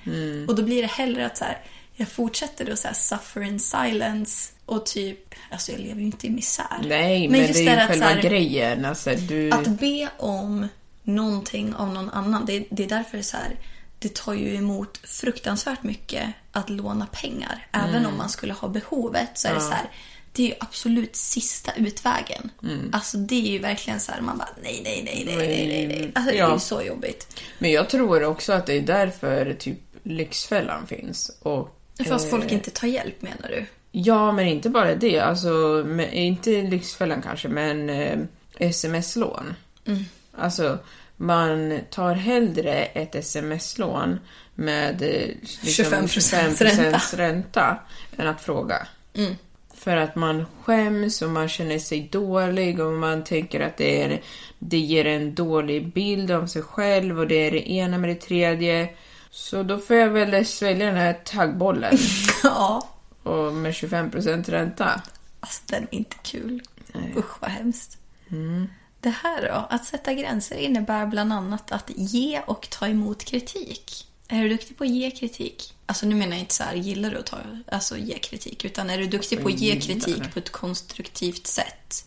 [0.48, 1.58] Och då blir det hellre att så här,
[1.96, 6.28] jag fortsätter då så här suffer in silence och typ, alltså jag lever ju inte
[6.28, 6.82] i misär.
[6.84, 8.86] Nej, men, just det är ju att själva här, grejen.
[8.86, 9.52] Alltså, du...
[9.52, 10.67] Att be om
[11.04, 13.56] någonting av någon annan, det, det är därför det är så här,
[14.02, 17.68] det tar ju emot fruktansvärt mycket att låna pengar.
[17.72, 18.06] Även Mm.
[18.06, 19.86] om man skulle ha behovet så är det så här,
[20.34, 22.50] det är ju absolut sista utvägen.
[22.64, 22.90] Mm.
[22.94, 25.88] Alltså det är ju verkligen så här, man bara nej, nej, nej, nej, nej, nej,
[25.88, 26.12] nej.
[26.16, 26.54] Alltså det är Ja.
[26.54, 27.42] ju så jobbigt.
[27.60, 31.32] Men jag tror också att det är därför typ Lyxfällan finns.
[31.42, 33.66] Och, För att eh, folk inte tar hjälp menar du?
[33.92, 35.20] Ja, men inte bara det.
[35.20, 38.20] Alltså, inte Lyxfällan kanske, men eh,
[38.60, 39.54] sms-lån.
[39.86, 40.04] Mm.
[40.38, 40.80] Alltså,
[41.22, 44.20] man tar hellre ett sms-lån
[44.56, 45.28] med eh,
[45.62, 47.78] liksom 25% 25% ränta
[48.18, 48.88] än att fråga.
[49.14, 49.36] Mm.
[49.74, 54.22] För att man skäms och man känner sig dålig och man tänker att det, är,
[54.60, 58.16] det ger en dålig bild av sig själv och det är det ena med det
[58.22, 58.90] tredje.
[59.32, 61.98] Så då får jag väl svälja den här taggbollen
[62.44, 62.90] Ja.
[63.24, 65.02] och med 25% ränta.
[65.40, 66.62] Alltså den är inte kul.
[66.92, 67.14] Nej.
[67.18, 67.98] Usch vad hemskt.
[68.32, 68.68] Mm.
[69.02, 74.08] Det här då, att sätta gränser innebär bland annat att ge och ta emot kritik.
[74.28, 75.74] Är du duktig på att ge kritik?
[75.86, 77.38] Alltså nu menar jag inte så här, gillar du att ta,
[77.72, 78.66] alltså ge kritik?
[78.66, 80.30] Utan är du duktig på att ge kritik det.
[80.34, 82.06] på ett konstruktivt sätt?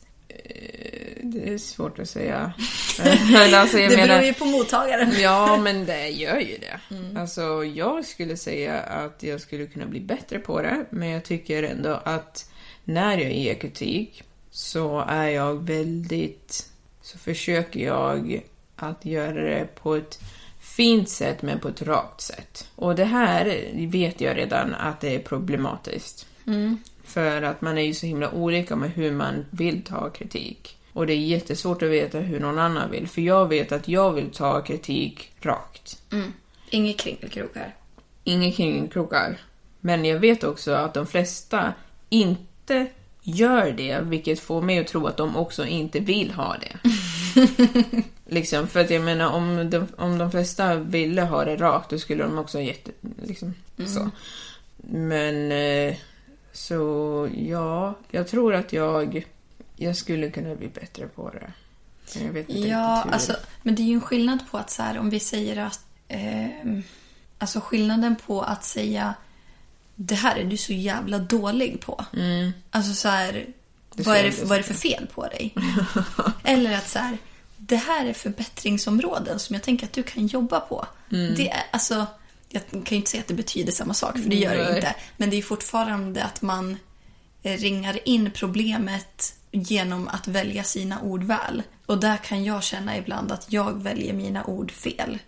[1.22, 2.52] Det är svårt att säga.
[3.54, 5.12] Alltså, jag det menar, beror ju på mottagaren.
[5.20, 6.80] Ja, men det gör ju det.
[7.20, 11.62] Alltså, jag skulle säga att jag skulle kunna bli bättre på det, men jag tycker
[11.62, 12.50] ändå att
[12.84, 16.73] när jag ger kritik så är jag väldigt...
[17.04, 18.40] så försöker jag
[18.76, 20.20] att göra det på ett
[20.60, 22.68] fint sätt, men på ett rakt sätt.
[22.74, 26.26] Och det här vet jag redan att det är problematiskt.
[27.04, 30.78] För att man är ju så himla olika med hur man vill ta kritik.
[30.92, 33.08] Och det är jättesvårt att veta hur någon annan vill.
[33.08, 36.02] För jag vet att jag vill ta kritik rakt.
[36.70, 37.74] Inget kringelkrokar.
[38.24, 39.40] Inga kringkrokar.
[39.80, 41.72] Men jag vet också att de flesta
[42.08, 42.86] inte
[43.24, 46.90] gör det, vilket får mig att tro att de också inte vill ha det.
[48.26, 51.98] liksom, för att jag menar, om de, om de flesta ville ha det rakt, då
[51.98, 52.90] skulle de också ha jätte...
[53.22, 53.54] Liksom,
[53.86, 54.10] så.
[54.76, 55.52] Men...
[55.52, 55.96] Eh,
[56.52, 59.26] så, ja, jag tror att jag...
[59.76, 61.52] Jag skulle kunna bli bättre på det.
[62.24, 64.98] Jag vet inte Ja, alltså, men det är ju en skillnad på att så här,
[64.98, 65.80] om vi säger att...
[66.08, 66.82] ehm,
[67.38, 69.14] alltså skillnaden på att säga
[69.94, 72.04] det här är du så jävla dålig på.
[72.70, 73.46] Alltså så här,
[73.98, 74.04] Mm.
[74.04, 75.54] Vad är, det, vad är det för fel på dig?
[76.44, 77.18] Eller att så här,
[77.56, 80.86] det här är förbättringsområden som jag tänker att du kan jobba på.
[81.12, 81.34] Mm.
[81.34, 82.06] Det är, alltså,
[82.48, 84.76] jag kan ju inte säga att det betyder samma sak, för det gör det Nej.
[84.76, 84.94] inte.
[85.16, 86.76] Men det är fortfarande att man
[87.42, 91.62] eh, ringar in problemet genom att välja sina ord väl.
[91.86, 95.18] Och där kan jag känna ibland att jag väljer mina ord fel.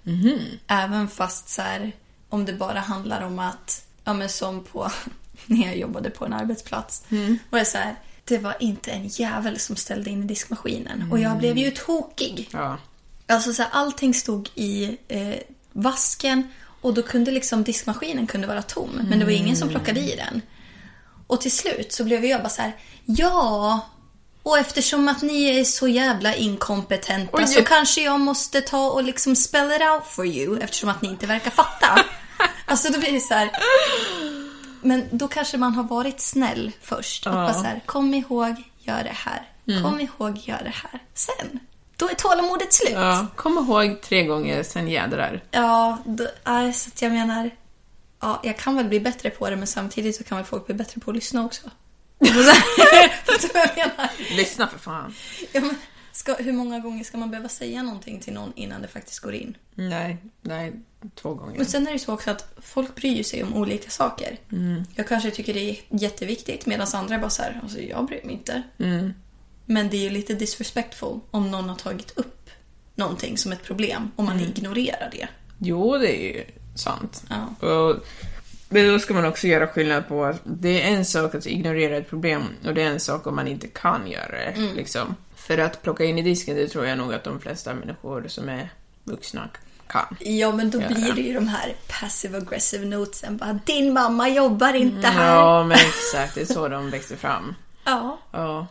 [0.66, 1.92] Även fast så här,
[2.28, 4.90] om det bara handlar om att, ja men som på
[5.46, 7.02] när jag jobbade på en arbetsplats.
[7.50, 11.12] Och det är så här, det var inte en jävel som ställde in i diskmaskinen.
[11.12, 12.48] Och jag blev ju tokig.
[12.52, 12.78] Ja.
[13.26, 15.34] Alltså så här, allting stod i eh,
[15.72, 16.48] vasken
[16.80, 19.00] och då kunde liksom diskmaskinen kunde vara tom.
[19.08, 20.42] Men det var ingen som plockade i den.
[21.26, 23.80] Och till slut så blev jag bara så här, ja,
[24.42, 27.46] och eftersom att ni är så jävla inkompetenta Oj.
[27.46, 31.08] så kanske jag måste ta och liksom spell it out for you eftersom att ni
[31.08, 32.04] inte verkar fatta.
[32.66, 33.50] alltså då blir det så här.
[34.82, 37.26] Men då kanske man har varit snäll först.
[37.26, 39.48] Och bara så här, kom ihåg, gör det här.
[39.82, 41.00] Kom ihåg, gör det här.
[41.14, 41.60] Sen,
[41.96, 42.92] då är tålamodet slut.
[42.92, 45.42] Ja, kom ihåg tre gånger, sen jädrar.
[45.50, 46.26] Ja, då,
[46.74, 47.50] så att jag menar...
[48.20, 50.74] Ja, jag kan väl bli bättre på det, men samtidigt så kan väl folk bli
[50.74, 51.70] bättre på att lyssna också.
[53.26, 54.36] Fattar du vad jag menar?
[54.36, 55.14] Lyssna för fan.
[55.52, 55.74] Ja, men
[56.16, 59.34] ska, hur många gånger ska man behöva säga någonting till någon innan det faktiskt går
[59.34, 59.56] in?
[59.74, 60.72] Nej, nej,
[61.14, 61.56] två gånger.
[61.56, 64.38] Men sen är det så också att folk bryr sig om olika saker.
[64.94, 68.34] Jag kanske tycker det är jätteviktigt medan andra bara så här, alltså jag bryr mig
[68.34, 68.62] inte.
[69.64, 72.50] Men det är ju lite disrespectful om någon har tagit upp
[72.94, 75.28] någonting som ett problem och man ignorerar det.
[75.58, 77.24] Jo, det är ju sant.
[77.28, 77.68] Ja.
[77.68, 78.06] Och,
[78.68, 81.96] men då ska man också göra skillnad på att det är en sak att ignorera
[81.96, 84.52] ett problem och det är en sak om man inte kan göra det.
[84.56, 84.76] Mm.
[84.76, 85.16] Liksom.
[85.46, 88.48] För att plocka in i disken, det tror jag nog att de flesta människor som
[88.48, 88.68] är
[89.04, 89.48] vuxna
[89.86, 90.16] kan.
[90.20, 90.88] Ja, men då Ja.
[90.88, 93.36] blir det ju de här passive aggressive notesen.
[93.36, 95.34] Bara, din mamma jobbar inte här.
[95.36, 96.34] Ja, men exakt.
[96.34, 97.54] Det är så de växer fram.
[97.84, 98.18] Ja.
[98.32, 98.66] Ja.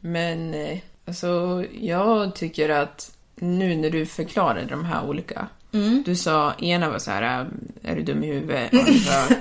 [0.00, 5.46] Men eh, alltså, jag tycker att nu när du förklarade de här olika.
[5.72, 6.02] Mm.
[6.06, 7.46] Du sa, ena var så här,
[7.82, 8.72] är du dum i huvudet?
[8.74, 9.36] Andra,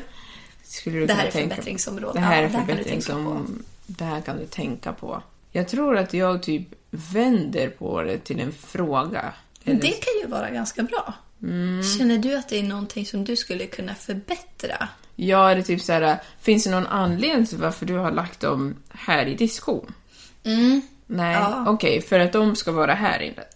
[0.64, 2.16] skulle du Det här är tänka- förbättringsområdet.
[2.16, 4.46] Det här Ja, är det här kan du förbättring tänka som, det här kan du
[4.46, 5.22] tänka på.
[5.52, 9.34] Jag tror att jag typ vänder på det till en fråga.
[9.64, 11.14] Men Eller- det kan ju vara ganska bra.
[11.44, 11.84] Mm.
[11.98, 14.88] Känner du att det är någonting som du skulle kunna förbättra?
[15.16, 18.76] Ja, eller typ så här, finns det någon anledning till varför du har lagt dem
[18.90, 19.94] här i diskon?
[21.06, 21.64] Nej, Ja.
[21.68, 23.44] okej, för att de ska vara här inne.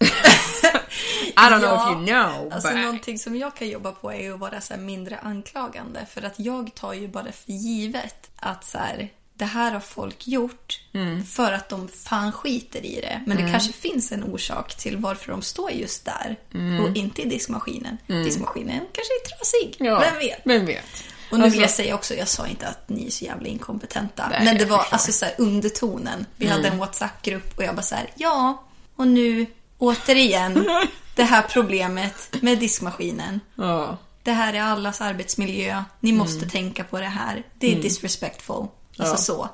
[1.36, 2.78] I don't know if you know, Alltså but...
[2.80, 6.06] någonting som jag kan jobba på är att vara så mindre anklagande.
[6.10, 9.08] För att jag tar ju bara för givet att så här,
[9.42, 11.24] det här har folk gjort Mm.
[11.24, 13.22] för att de fan skiter i det.
[13.26, 16.36] Men det kanske finns en orsak till varför de står just där
[16.82, 17.96] och inte i diskmaskinen.
[18.06, 19.76] Diskmaskinen kanske är trasig.
[19.80, 19.92] Mm.
[19.92, 20.40] Ja, Vem vet?
[20.44, 20.84] Vem vet?
[21.30, 23.48] Och nu Alltså- vill jag säga också, jag sa inte att ni är så jävla
[23.48, 24.28] inkompetenta.
[24.28, 24.78] Nej, men det var.
[24.78, 24.86] Mm.
[24.90, 26.26] alltså så här undertonen.
[26.36, 28.64] Vi hade en WhatsApp-grupp och jag bara så här, ja,
[28.96, 29.46] och nu
[29.78, 30.66] återigen
[31.14, 33.40] det här problemet med diskmaskinen.
[33.54, 33.96] Ja.
[34.22, 35.84] Det här är allas arbetsmiljö.
[36.00, 37.42] Ni måste tänka på det här.
[37.58, 38.66] Det är disrespectful.
[38.98, 39.10] Alltså Mm.
[39.12, 39.16] Ja.
[39.16, 39.48] så.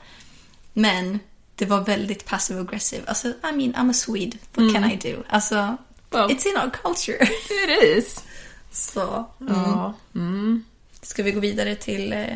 [0.72, 1.18] Men
[1.54, 3.02] det var väldigt passive aggressive.
[3.06, 4.36] Alltså, I mean, I'm a Swede.
[4.54, 5.22] What can I do?
[5.28, 5.76] Alltså, Mm.
[6.10, 6.36] Well.
[6.36, 7.18] it's in our culture.
[7.68, 8.24] It is.
[8.72, 10.64] så, Ja, mm,
[11.02, 12.26] ska vi gå vidare till eh.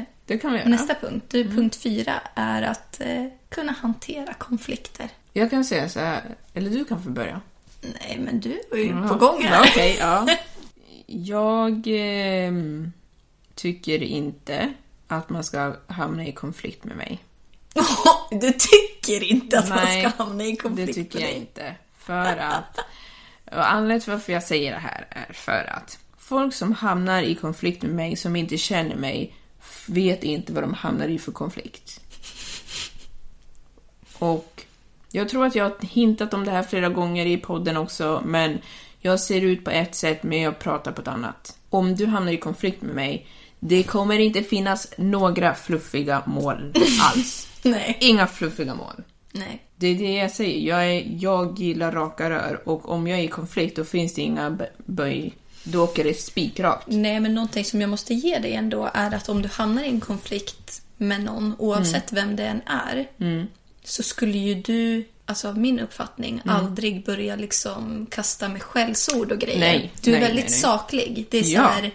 [0.65, 1.57] Nästa punkt, du, Mm.
[1.57, 5.09] punkt fyra, är att eh, kunna hantera konflikter.
[5.33, 6.23] Jag kan säga så här,
[6.55, 7.41] eller du kan få börja.
[7.81, 9.09] Nej, men du var ju Ja.
[9.09, 9.55] på gång här.
[9.55, 10.27] Ja, Okej, ja.
[11.07, 12.93] Jag ehm,
[13.55, 14.73] tycker inte
[15.13, 17.25] att man ska hamna i konflikt med mig.
[18.31, 21.41] du tycker inte att Nej, man ska hamna i konflikt Det tycker med jag dig.
[21.41, 21.75] inte.
[21.99, 22.79] För att...
[23.45, 27.35] Och anledningen till varför jag säger det här är för att folk som hamnar i
[27.35, 29.35] konflikt med mig, som inte känner mig,
[29.87, 32.01] vet inte vad de hamnar i för konflikt.
[34.19, 34.65] Och
[35.13, 38.59] jag tror att jag har hintat om det här flera gånger i podden också, men
[38.99, 41.57] jag ser ut på ett sätt, men jag pratar på ett annat.
[41.71, 43.27] Om du hamnar i konflikt med mig,
[43.65, 47.49] det kommer inte finnas några fluffiga mål alls.
[47.63, 47.97] Nej.
[48.01, 49.03] Inga fluffiga mål.
[49.33, 49.63] Nej.
[49.77, 50.69] Det är det jag säger.
[50.69, 54.23] Jag, är, jag gillar raka rör och om jag är i konflikt då finns det
[54.23, 55.33] inga bö- böj.
[55.65, 56.87] Då åker det spikrakt.
[56.89, 59.89] Nej, men någonting som jag måste ge dig ändå är att om du hamnar i
[59.89, 62.27] en konflikt med någon, oavsett Mm.
[62.27, 63.07] vem det än är,
[63.85, 66.57] så skulle ju du, alltså av min uppfattning, Mm.
[66.57, 69.59] aldrig börja liksom kasta med skällsord och grejer.
[69.61, 70.59] Nej, du är nej, väldigt nej.
[70.59, 71.27] saklig.
[71.31, 71.63] Det är så Ja.
[71.63, 71.91] här,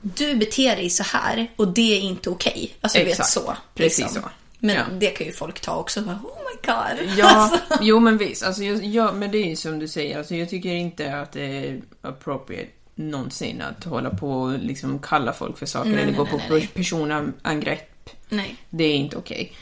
[0.00, 2.74] du beter dig så här och det är inte okej.
[2.80, 3.30] Alltså du vet Exakt.
[3.30, 3.56] så.
[3.74, 4.20] Precis så.
[4.58, 4.82] Men Ja.
[5.00, 6.02] det kan ju folk ta också.
[6.02, 7.18] Bara, Oh my god.
[7.18, 8.42] Ja, Alltså, jo men visst.
[8.42, 10.18] Alltså, jag, ja, men det är ju som du säger.
[10.18, 15.32] Alltså, jag tycker inte att det är appropriate någonsin att hålla på och liksom kalla
[15.32, 18.10] folk för saker Nej, eller nej, gå nej, på nej, personangrepp.
[18.28, 18.56] nej.
[18.70, 19.52] Det är inte okej.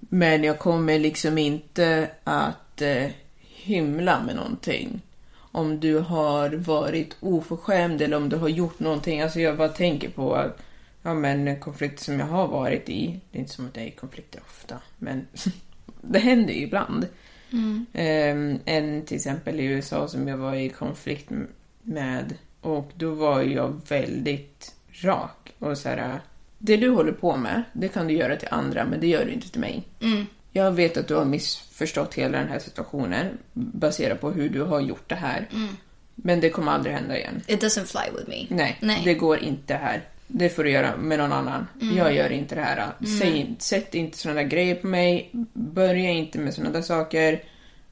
[0.00, 3.06] Men jag kommer liksom inte att eh,
[3.42, 5.02] hymla med någonting.
[5.56, 9.20] Om du har varit oförskämd eller om du har gjort någonting.
[9.20, 10.62] Alltså jag bara tänker på att
[11.02, 13.20] ja, men konflikter som jag har varit i.
[13.30, 15.26] Det är inte som att jag är i konflikter ofta, men
[16.00, 17.06] det händer ju ibland.
[17.92, 21.30] Ehm, en till exempel i USA som jag var i konflikt
[21.82, 26.20] med och då var jag väldigt rak och så här.
[26.58, 29.32] Det du håller på med, det kan du göra till andra, men det gör du
[29.32, 29.84] inte till mig.
[30.56, 34.80] Jag vet att du har missförstått hela den här situationen baserat på hur du har
[34.80, 35.48] gjort det här.
[36.14, 37.42] Men det kommer aldrig hända igen.
[37.46, 38.56] It doesn't fly with me.
[38.56, 39.02] Nej, Nej.
[39.04, 40.02] det går inte här.
[40.26, 41.66] Det får du göra med någon annan.
[41.82, 41.96] Mm.
[41.96, 42.92] Jag gör inte det här.
[43.20, 45.30] Säg, sätt inte såna där grejer på mig.
[45.52, 47.42] Börja inte med såna där saker.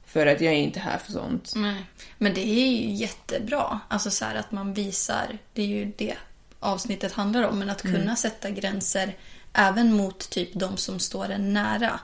[0.05, 1.53] För att jag är inte här för sånt.
[1.55, 1.85] Nej.
[2.17, 3.79] Men det är ju jättebra.
[3.87, 6.15] Alltså så att man visar, det är ju det
[6.59, 9.15] avsnittet handlar om, men att kunna sätta gränser
[9.55, 11.99] även mot typ de som står en nära.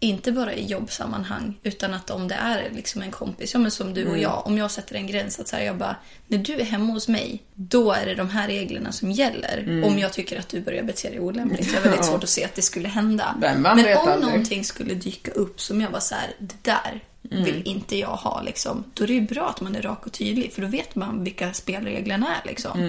[0.00, 3.94] Inte bara i jobbsammanhang, utan att om det är liksom en kompis, ja, men som
[3.94, 6.54] du och jag, om jag sätter en gräns att så här, jag bara, när du
[6.54, 9.84] är hemma hos mig, då är det de här reglerna som gäller.
[9.84, 11.72] Om jag tycker att du börjar bete dig olämpligt.
[11.72, 13.34] Jag har väldigt svårt att se att det skulle hända.
[13.40, 14.30] Men men om aldrig.
[14.30, 18.42] någonting skulle dyka upp som jag var så här, det där vill inte jag ha
[18.42, 18.84] liksom.
[18.94, 21.24] Då är det ju bra att man är rak och tydlig för då vet man
[21.24, 22.80] vilka spelreglerna är liksom.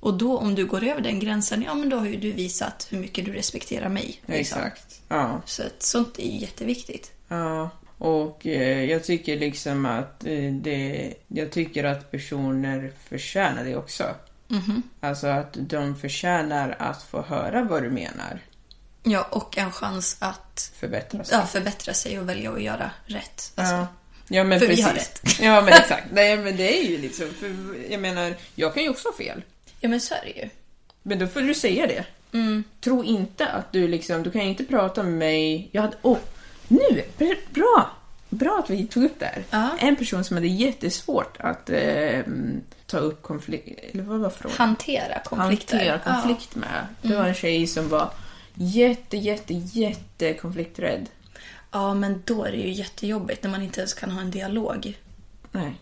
[0.00, 2.86] Och då om du går över den gränsen, ja men då har ju du visat
[2.90, 4.20] hur mycket du respekterar mig.
[4.26, 4.58] liksom.
[4.58, 5.00] Exakt.
[5.08, 5.42] Ja.
[5.46, 7.12] Så sånt är ju jätteviktigt.
[7.28, 7.70] Ja.
[7.98, 11.14] Och eh, jag tycker liksom att eh, det...
[11.28, 14.04] Jag tycker att personer förtjänar det också.
[15.00, 18.40] Alltså att de förtjänar att få höra vad du menar.
[19.02, 21.38] Ja, och en chans att Förbättra sig.
[21.38, 23.52] ja, förbättra sig och välja att göra rätt.
[23.54, 23.86] Alltså, Ja.
[24.32, 24.86] Ja men För vi precis.
[24.86, 25.40] har rätt.
[25.40, 26.06] Ja men exakt.
[26.12, 27.54] Nej men det är ju liksom, för
[27.92, 29.42] jag menar, jag kan ju också ha fel.
[29.80, 30.48] Ja men så är det ju.
[31.02, 32.04] Men då får du säga det.
[32.32, 32.64] Mm.
[32.80, 35.68] Tro inte att du liksom, du kan inte prata med mig.
[35.72, 36.18] Jag hade, åh,
[36.68, 37.02] nu!
[37.18, 37.90] br- Bra!
[38.28, 39.44] Bra att vi tog upp det här.
[39.50, 39.68] Ja.
[39.78, 42.20] En person som hade jättesvårt att eh,
[42.86, 44.56] ta upp konflikt, eller vad var frågan?
[44.58, 45.76] Hantera konflikter.
[45.78, 46.86] Hantera konflikt med.
[47.02, 48.10] Det var en tjej som var
[48.54, 51.06] jätte, jätte, jätte konflikträdd.
[51.34, 51.40] Ja.
[51.72, 54.98] ja, men då är det ju jättejobbigt när man inte ens kan ha en dialog.
[55.50, 55.72] Nej.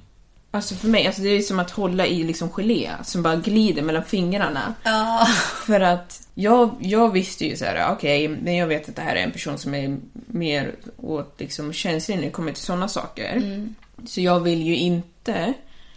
[0.58, 3.82] Alltså för mig, alltså det är som att hålla i liksom gelé som bara glider
[3.82, 4.74] mellan fingrarna.
[4.82, 5.26] Ja.
[5.66, 9.16] För att jag, jag visste ju så här, okej, men jag vet att det här
[9.16, 13.66] är en person som är mer åt liksom känslig när det kommer till sådana saker.
[14.06, 15.54] Så jag vill ju inte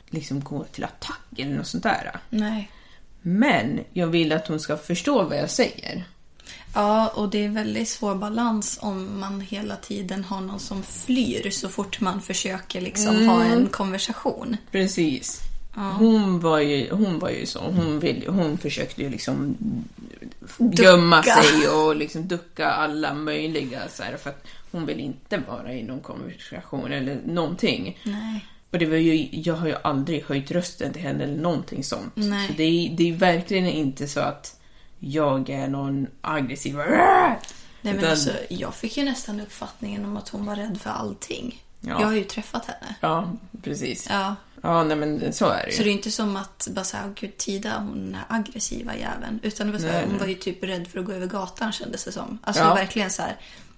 [0.10, 2.20] liksom gå till attack eller något sånt där.
[2.30, 2.72] Nej.
[3.22, 6.04] Men jag vill att hon ska förstå vad jag säger.
[6.74, 11.50] Ja, och det är väldigt svår balans om man hela tiden har någon som flyr
[11.50, 14.58] så fort man försöker liksom ha en konversation.
[14.72, 15.42] Precis.
[15.76, 17.60] Hon, var ju, hon var ju så.
[17.60, 19.56] Hon, vill, hon försökte ju liksom
[20.72, 25.74] gömma sig och liksom ducka alla möjliga så här, för att hon vill inte vara
[25.74, 28.00] i någon konversation eller någonting.
[28.04, 28.46] Nej.
[28.72, 32.14] Och det var ju, jag har ju aldrig höjt rösten till henne eller någonting sånt.
[32.16, 32.48] Nej.
[32.48, 34.61] Så det är, det är verkligen inte så att
[35.04, 36.76] jag är någon aggressiv...
[36.78, 37.38] Nej,
[37.82, 41.64] men Utan- alltså, jag fick ju nästan uppfattningen om att hon var rädd för allting.
[41.80, 42.00] Ja.
[42.02, 42.96] Jag har ju träffat henne.
[43.02, 43.32] Ja,
[43.64, 44.08] precis.
[44.10, 44.84] Ja, Ja.
[44.84, 45.78] nej men så är det ju.
[45.78, 49.40] Så det är inte som att bara "Åh, gud Tida hon är aggressiva jäveln.
[49.44, 50.20] Utan det var så här, Nej, hon nej.
[50.20, 52.38] var ju typ rädd för att gå över gatan kändes det som.
[52.44, 52.74] Alltså Ja.
[52.74, 53.36] verkligen så här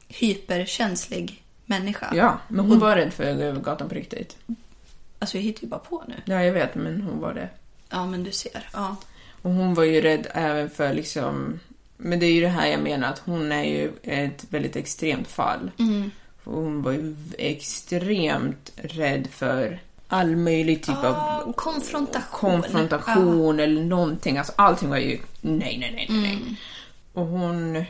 [0.08, 2.12] hyperkänslig människa.
[2.16, 4.38] Ja, men hon var rädd för att gå över gatan på riktigt.
[5.20, 6.16] Alltså jag hittar ju bara på nu.
[6.26, 7.50] Ja, jag vet, men hon var det.
[7.90, 8.70] Ja men du ser.
[8.74, 8.96] Ja.
[9.44, 11.60] Och hon var ju rädd även för liksom...
[11.98, 15.28] Men det är ju det här jag menar, att hon är ju ett väldigt extremt
[15.28, 15.72] fall.
[16.44, 22.52] För Hon var ju extremt rädd för all möjlig typ av Ja, konfrontation.
[22.62, 24.38] konfrontation eller någonting.
[24.38, 26.22] Alltså allting var ju nej, nej, nej, nej.
[26.22, 26.58] nej.
[27.14, 27.84] Och hon...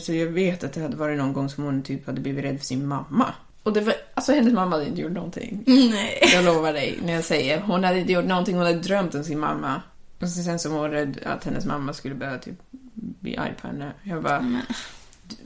[0.00, 2.58] Så jag vet att det hade varit någon gång som hon typ hade blivit rädd
[2.58, 3.34] för sin mamma.
[3.62, 5.62] Och det var, alltså hennes mamma hade inte gjort någonting.
[5.66, 6.18] Nej.
[6.34, 7.60] Jag lovar dig när jag säger.
[7.60, 9.82] Hon hade inte gjort någonting, hon hade drömt om sin mamma.
[10.20, 12.56] Och sen så var hon rädd att hennes mamma skulle börja typ
[12.94, 13.92] bli arg på henne.
[14.02, 14.62] Jag bara...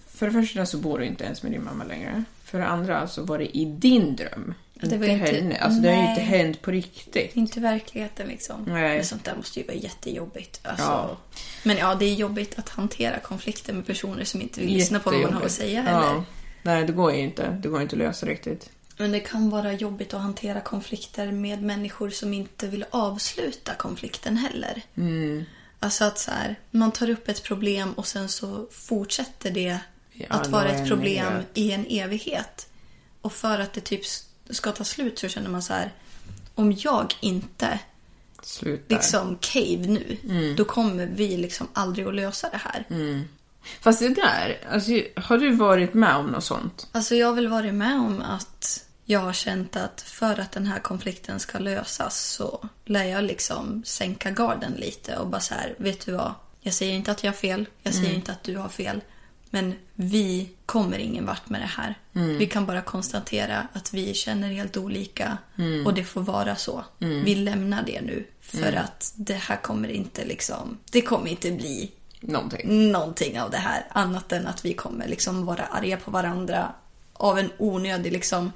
[0.07, 2.25] För det första så bor du inte ens med din mamma längre.
[2.45, 4.55] För det andra så var det i din dröm.
[4.75, 5.57] det var inte- henne.
[5.59, 6.43] Alltså det har ju inte Nej.
[6.43, 7.37] hänt på riktigt.
[7.37, 8.65] Inte verkligheten liksom.
[8.67, 8.97] Nej.
[8.97, 10.61] Men sånt där måste ju vara jättejobbigt.
[10.63, 10.85] Alltså.
[10.85, 11.17] Ja.
[11.65, 15.11] Men ja, det är jobbigt att hantera konflikter med personer som inte vill lyssna på
[15.11, 16.07] vad man har att säga heller.
[16.07, 16.25] Ja.
[16.63, 17.51] Nej, det går ju inte.
[17.63, 18.71] Det går inte att lösa riktigt.
[18.97, 24.37] Men det kan vara jobbigt att hantera konflikter med människor som inte vill avsluta konflikten
[24.37, 24.83] heller.
[24.97, 25.45] Mm.
[25.79, 29.79] Alltså att så här, man tar upp ett problem och sen så fortsätter det
[30.13, 32.69] I att vara ett problem i en evighet.
[33.21, 34.03] Och för att det typ
[34.51, 35.93] ska ta slut så känner man så här,
[36.55, 37.79] om jag inte
[38.43, 38.95] Sluta.
[38.95, 40.57] liksom cave nu, Mm.
[40.57, 42.85] då kommer vi liksom aldrig att lösa det här.
[43.81, 46.89] Fast det där, alltså, har du varit med om något sånt?
[46.93, 50.67] Alltså jag har väl varit med om att jag har känt att för att den
[50.67, 55.75] här konflikten ska lösas så lär jag liksom sänka garden lite och bara så här,
[55.79, 56.35] vet du vad?
[56.61, 59.01] Jag säger inte att jag har fel, jag säger inte att du har fel.
[59.51, 61.95] Men vi kommer ingen vart med det här.
[62.13, 65.39] Vi kan bara konstatera att vi känner helt olika
[65.87, 66.85] och det får vara så.
[66.99, 71.93] Vi lämnar det nu för att det här kommer inte liksom, det kommer inte bli
[72.21, 72.93] Någonting.
[72.93, 76.73] någonting av det här annat än att vi kommer liksom vara arga på varandra
[77.13, 78.53] av en onödig liksom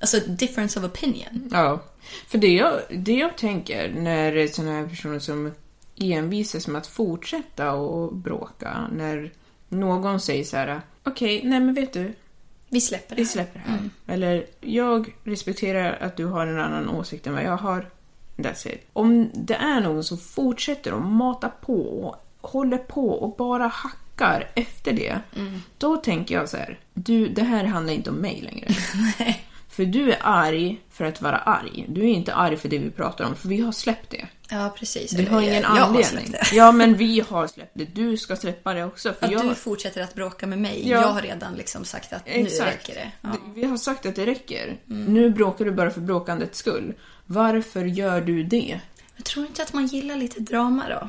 [0.00, 1.48] Alltså difference of opinion.
[1.52, 1.82] Ja.
[2.28, 5.52] För det jag, det jag tänker när såna här personer som
[5.96, 9.32] envisas med att fortsätta och bråka, när
[9.68, 12.12] någon säger så här: okej, nej men vet du,
[12.68, 13.32] Vi släpper det vi här.
[13.32, 13.90] släpper det här.
[14.06, 17.86] Eller, jag respekterar att du har en annan åsikt än vad jag har.
[18.36, 18.86] That's it.
[18.92, 22.16] Om det är någon som fortsätter att mata på och
[22.50, 25.20] håller på och bara hackar efter det,
[25.78, 28.68] då tänker jag så här, du, det här handlar inte om mig längre.
[29.70, 31.84] För du är arg för att vara arg.
[31.88, 34.26] Du är inte arg för det vi pratar om, för vi har släppt det.
[34.50, 35.10] Ja, precis.
[35.10, 36.30] Du har ingen jag har anledning.
[36.30, 36.52] det.
[36.52, 37.84] Ja, men vi har släppt det.
[37.84, 39.12] Du ska släppa det också.
[39.12, 39.48] För Att jag...
[39.48, 40.88] du fortsätter att bråka med mig.
[40.88, 41.00] Ja.
[41.00, 43.12] Jag har redan liksom sagt att nu räcker det.
[43.20, 43.28] Ja.
[43.28, 43.54] Mm.
[43.54, 44.76] Vi har sagt att det räcker.
[44.86, 46.94] Nu bråkar du bara för bråkandets skull.
[47.26, 48.80] Varför gör du det?
[49.16, 51.08] Jag tror inte att man gillar lite drama då.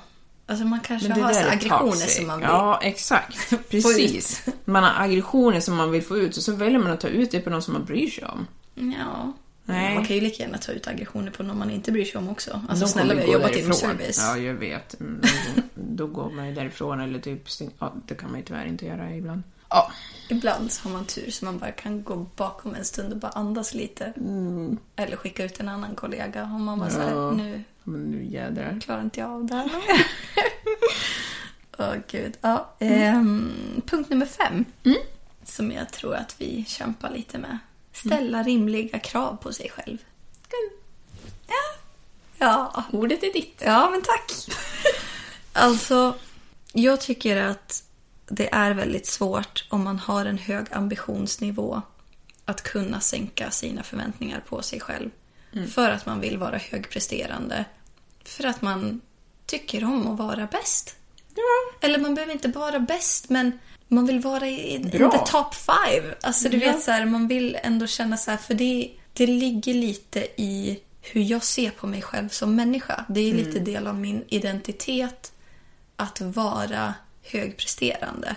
[0.52, 2.16] Alltså man kanske Men det har så aggressioner toxic.
[2.18, 2.48] som man vill.
[2.50, 3.54] Ja, exakt.
[3.70, 4.44] Precis.
[4.66, 7.32] Man har aggressioner som man vill få ut och så väljer man att ta ut
[7.32, 8.48] det på någon som man bryr sig om.
[8.76, 9.34] Ja.
[9.66, 9.96] Nej.
[9.96, 12.30] Man kan ju lika gärna ta ut aggressioner på någon man inte bryr sig om
[12.30, 12.62] också.
[12.70, 14.18] Alltså De snälla, vi har jobbat inom service.
[14.20, 15.00] Ja, jag vet.
[15.00, 15.22] Mm,
[15.56, 17.44] Då, då går man ju därifrån eller typ.
[17.80, 19.44] Ja, det kan man ju tyvärr inte göra ibland.
[19.72, 19.92] Ja.
[20.30, 23.74] Ibland har man tur så man bara kan gå bakom en stund och bara andas
[23.74, 24.14] lite.
[24.96, 27.02] Eller skicka ut en annan kollega om man bara Mm.
[27.02, 27.10] Ja.
[27.10, 28.80] såhär, nu Men nu jädrar.
[28.82, 29.72] klarar inte jag av det här.
[31.78, 32.38] Åh gud.
[32.42, 33.52] Ja, ehm,
[33.86, 34.66] punkt nummer fem.
[35.44, 37.58] Som jag tror att vi kämpar lite med.
[37.94, 39.98] Ställa rimliga krav på sig själv.
[41.48, 41.56] Ja.
[42.38, 42.84] Ja.
[42.92, 43.62] Ordet är ditt.
[43.66, 44.32] Ja, men tack.
[45.54, 46.16] alltså,
[46.74, 47.84] jag tycker att
[48.32, 51.82] det är väldigt svårt om man har en hög ambitionsnivå
[52.46, 55.10] att kunna sänka sina förväntningar på sig själv.
[55.72, 57.66] För att man vill vara högpresterande.
[58.26, 59.02] För att man
[59.46, 60.96] tycker om att vara bäst.
[61.82, 65.12] Eller man behöver inte vara bäst, men man vill vara i Bra.
[65.12, 66.16] the top five.
[66.22, 66.72] Alltså du Ja.
[66.72, 70.80] vet så här, man vill ändå känna så här, för det, det ligger lite i
[71.02, 73.06] hur jag ser på mig själv som människa.
[73.10, 75.34] Det är lite del av min identitet
[75.96, 76.94] att vara
[77.32, 78.36] högpresterande.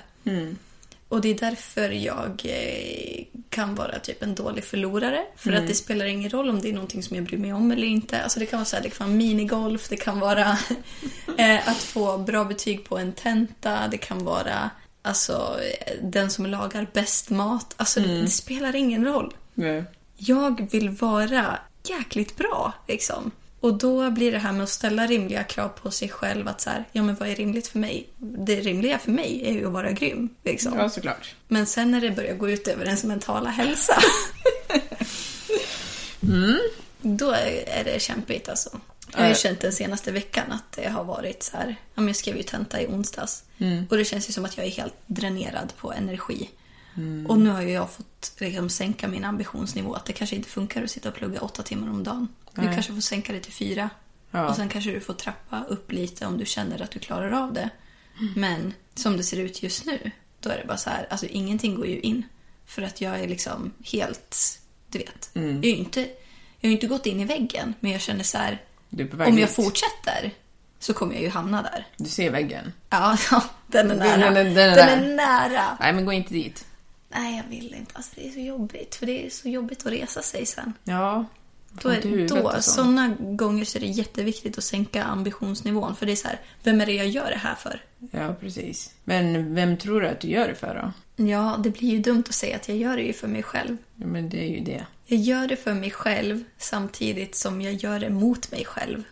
[1.08, 5.24] Och det är därför jag eh, kan vara typ en dålig förlorare.
[5.36, 7.70] För att det spelar ingen roll om det är någonting som jag bryr mig om
[7.70, 8.22] eller inte.
[8.22, 10.58] Alltså det kan vara så här, det kan vara minigolf, det kan vara
[11.38, 14.70] eh, att få bra betyg på en tenta, det kan vara
[15.02, 17.74] alltså, eh, den som lagar bäst mat.
[17.76, 19.34] Alltså det, det spelar ingen roll.
[19.54, 19.84] Nej.
[20.16, 23.30] Jag vill vara jäkligt bra liksom.
[23.64, 26.70] Och då blir det här med att ställa rimliga krav på sig själv att så
[26.70, 28.08] här, ja men vad är rimligt för mig?
[28.18, 30.28] Det rimliga för mig är ju att vara grym.
[30.42, 30.78] Liksom.
[30.78, 31.34] Ja, såklart.
[31.48, 34.02] Men sen när det börjar gå ut över ens mentala hälsa.
[37.02, 38.80] Då är det kämpigt alltså.
[39.12, 41.68] Jag har ju känt den senaste veckan att det har varit så här.
[41.68, 43.44] Ja, men jag skrev ju tenta i onsdags.
[43.90, 46.50] Och det känns ju som att jag är helt dränerad på energi.
[47.28, 49.94] Och nu har ju jag fått liksom, sänka min ambitionsnivå.
[49.94, 52.28] Att det kanske inte funkar att sitta och plugga åtta timmar om dagen.
[52.54, 52.74] Du Nej.
[52.74, 53.90] kanske får sänka det till fyra.
[54.30, 54.48] Ja.
[54.48, 57.52] Och sen kanske du får trappa upp lite om du känner att du klarar av
[57.52, 57.70] det.
[58.36, 61.74] Men som det ser ut just nu, då är det bara så här, alltså ingenting
[61.74, 62.22] går ju in.
[62.66, 65.30] För att jag är liksom helt, du vet.
[65.32, 66.08] Jag, är inte, jag
[66.62, 69.38] har ju inte gått in i väggen, men jag känner så här, Du är om
[69.38, 70.30] jag fortsätter
[70.78, 71.86] så kommer jag ju hamna där.
[71.96, 72.72] Du ser väggen.
[72.90, 74.30] Ja, ja den är nära.
[74.30, 75.76] Den- den- den är den är nära.
[75.80, 76.66] Nej, men gå inte dit.
[77.14, 77.92] Nej, jag vill inte.
[77.94, 78.94] Alltså, det är så jobbigt.
[78.94, 80.72] För det är så jobbigt att resa sig sen.
[80.84, 81.24] Ja.
[81.82, 85.96] Då, är, då sådana gånger så är det jätteviktigt att sänka ambitionsnivån.
[85.96, 87.82] För det är så här, vem är det jag gör det här för?
[88.10, 88.94] Ja, precis.
[89.04, 90.74] Men vem tror du att du gör det för
[91.16, 91.24] då?
[91.24, 93.76] Ja, det blir ju dumt att säga att jag gör det ju för mig själv.
[93.96, 94.86] Ja, men det är ju det.
[95.06, 99.02] Jag gör det för mig själv samtidigt som jag gör det mot mig själv.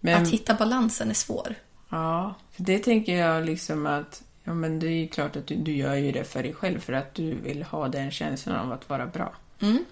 [0.00, 1.54] Men, Att hitta balansen är svår.
[1.88, 5.54] ja, för det tänker jag liksom att ja, men det är ju klart att du,
[5.56, 8.72] du gör ju det för dig själv för att du vill ha den känslan av
[8.72, 9.32] att vara bra.
[9.60, 9.84] Mm.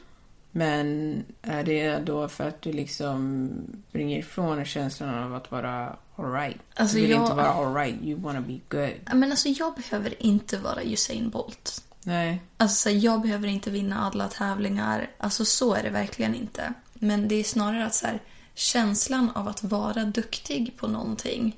[0.51, 3.51] Men är det då för att du liksom
[3.89, 6.57] springer ifrån känslan av att vara alright?
[6.75, 9.17] Alltså, du vill jag- inte vara alright, you wanna be good.
[9.19, 11.85] Men alltså jag behöver inte vara Usain Bolt.
[12.03, 12.43] Nej.
[12.57, 15.11] Alltså jag behöver inte vinna alla tävlingar.
[15.19, 16.73] Alltså så är det verkligen inte.
[16.95, 18.19] Men det är snarare att så här,
[18.55, 21.57] känslan av att vara duktig på någonting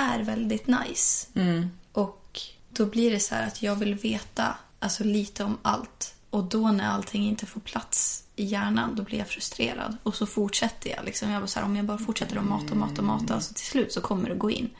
[0.00, 1.26] är väldigt nice.
[1.92, 2.40] Och
[2.70, 6.14] då blir det så här att jag vill veta alltså, lite om allt.
[6.30, 9.96] Och då när allting inte får plats i hjärnan, då blir jag frustrerad.
[10.02, 11.04] Och så fortsätter jag.
[11.04, 11.30] Liksom.
[11.30, 13.54] Jag bara så här, om jag bara fortsätter att mata och mata och mata, så
[13.54, 14.70] till slut så kommer det gå in.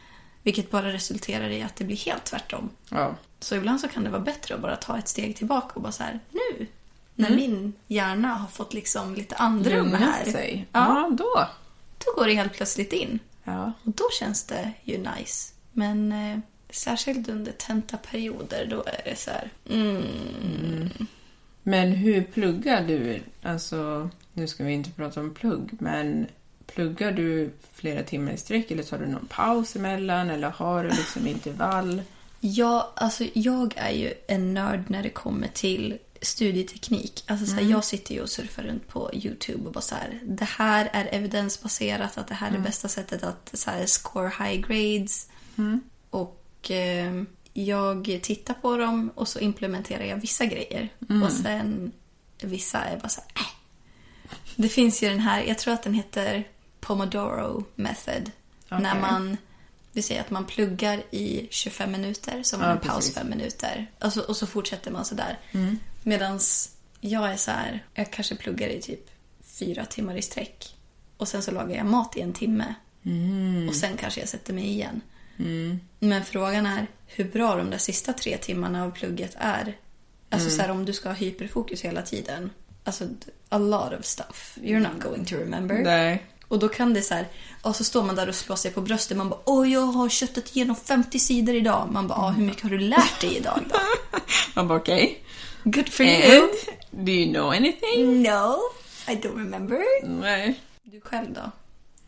[0.42, 2.70] Vilket bara resulterar i att det blir helt tvärtom.
[2.88, 3.14] Ja.
[3.40, 5.92] Så ibland så kan det vara bättre att bara ta ett steg tillbaka och bara
[5.92, 6.66] så här, nu,
[7.14, 10.66] när min hjärna har fått liksom lite andrum här, sig.
[10.72, 10.80] Ja.
[10.80, 11.48] Ja, då.
[12.04, 13.18] då går det helt plötsligt in.
[13.50, 13.72] Ja.
[13.84, 15.52] Och då känns det ju nice.
[15.72, 16.38] Men eh,
[16.70, 20.90] särskilt under tentaperioder, då är det så här, mm,
[21.62, 23.20] Men hur pluggar du?
[23.42, 26.26] Alltså, nu ska vi inte prata om plugg, men
[26.66, 30.90] pluggar du flera timmar i sträck eller tar du någon paus emellan eller har du
[30.90, 32.02] liksom intervall?
[32.40, 37.24] Ja, alltså jag är ju en nörd när det kommer till studieteknik.
[37.26, 40.20] Alltså så här, Jag sitter ju och surfar runt på YouTube och bara så här,
[40.24, 44.32] det här är evidensbaserat, att det här är det bästa sättet att så här, score
[44.38, 45.28] high grades.
[46.10, 50.88] Och eh, jag tittar på dem och så implementerar jag vissa grejer.
[51.24, 51.92] Och sen
[52.42, 53.48] vissa är bara så här, äh.
[54.56, 56.48] Det finns ju den här, jag tror att den heter
[56.80, 58.30] Pomodoro method.
[58.68, 59.00] När Okej.
[59.00, 59.36] man,
[59.92, 63.14] vi säger att man pluggar i 25 minuter, så har man Ja, en paus precis.
[63.14, 63.90] 5 minuter.
[63.98, 65.38] Alltså, och så fortsätter man sådär.
[66.02, 66.40] Medan
[67.00, 69.10] jag är så här, jag kanske pluggar i typ
[69.42, 70.76] fyra timmar i sträck.
[71.16, 72.74] Och sen så lagar jag mat i en timme.
[73.68, 75.00] Och sen kanske jag sätter mig igen.
[75.98, 79.76] Men frågan är hur bra de där sista tre timmarna av plugget är.
[80.30, 82.50] Alltså så här, om du ska ha hyperfokus hela tiden.
[82.84, 83.04] Alltså
[83.48, 85.82] a lot of stuff you're not going to remember.
[85.82, 86.26] Nej.
[86.48, 87.26] Och då kan det så här,
[87.62, 89.16] och så står man där och slår sig på bröstet.
[89.16, 91.88] Man bara, åh jag har köttat igenom 50 sidor idag.
[91.92, 93.78] Man bara, hur mycket har du lärt dig idag då?
[94.54, 95.24] Man bara okej.
[95.64, 96.42] Good for you.
[96.42, 96.50] And?
[97.06, 98.22] Do you know anything?
[98.22, 98.56] No,
[99.08, 99.82] I don't remember.
[100.20, 100.60] Nej.
[100.82, 101.50] Du själv då?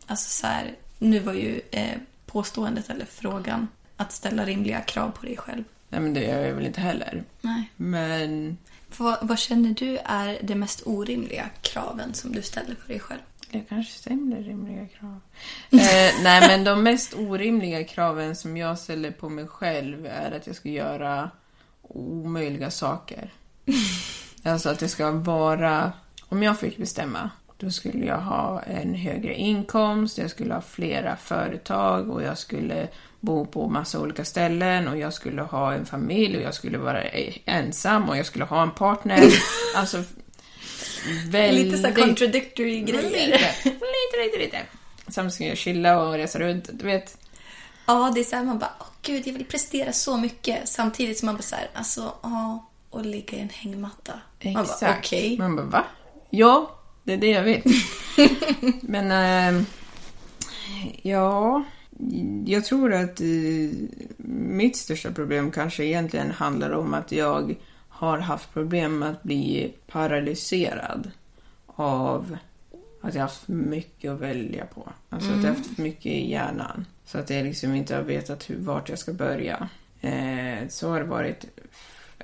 [0.07, 5.25] Alltså så här, nu var ju eh, påståendet eller frågan att ställa rimliga krav på
[5.25, 5.63] dig själv.
[5.89, 7.23] Nej, men det gör jag väl inte heller.
[7.41, 7.63] Nej.
[7.75, 8.57] Men
[8.97, 13.19] Vad, vad känner du är de mest orimliga kraven som du ställer på dig själv?
[13.51, 15.19] jag kanske stämmer rimliga krav.
[15.71, 15.79] eh,
[16.23, 20.55] nej, men de mest orimliga kraven som jag ställer på mig själv är att jag
[20.55, 21.31] ska göra
[21.81, 23.31] omöjliga saker.
[24.43, 25.93] alltså att det ska vara...
[26.29, 31.17] Om jag fick bestämma, då skulle jag ha en högre inkomst, jag skulle ha flera
[31.17, 32.87] företag och jag skulle
[33.19, 37.03] bo på massa olika ställen och jag skulle ha en familj och jag skulle vara
[37.03, 39.23] eh, ensam och jag skulle ha en partner.
[39.75, 40.03] alltså
[41.27, 41.65] väldigt...
[41.65, 43.27] Lite så contradictory grejer.
[43.27, 44.57] Lite, lite, lite, lite.
[45.07, 47.17] Samtidigt ska jag chilla och resa runt, du vet.
[47.85, 50.69] Ja, det är så här man bara, åh gud, jag vill prestera så mycket.
[50.69, 54.13] Samtidigt som man bara så här, alltså, ja, och ligga i en hängmatta.
[54.43, 55.05] Man bara, Exakt.
[55.05, 55.37] okej.
[55.37, 55.83] Man bara, va?
[56.29, 57.63] Ja, det är det jag vill.
[58.81, 59.65] Men, ehm,
[61.01, 61.63] ja,
[62.45, 63.27] jag tror att eh,
[64.27, 67.55] mitt största problem kanske egentligen handlar om att jag
[67.89, 71.11] har haft problem med att bli paralyserad
[71.65, 72.37] av
[73.01, 74.89] att jag har haft mycket att välja på.
[75.09, 76.85] Alltså att jag har haft mycket i hjärnan.
[77.05, 79.69] Så att jag liksom inte har vetat hur, vart jag ska börja.
[80.01, 81.45] Eh, så har det varit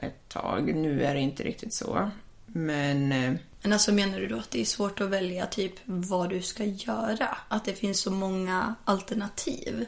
[0.01, 0.75] ett tag.
[0.75, 2.11] Nu är det inte riktigt så.
[2.45, 6.29] Men eh, Men alltså menar du då att det är svårt att välja typ vad
[6.29, 7.37] du ska göra?
[7.47, 9.85] Att det finns så många alternativ?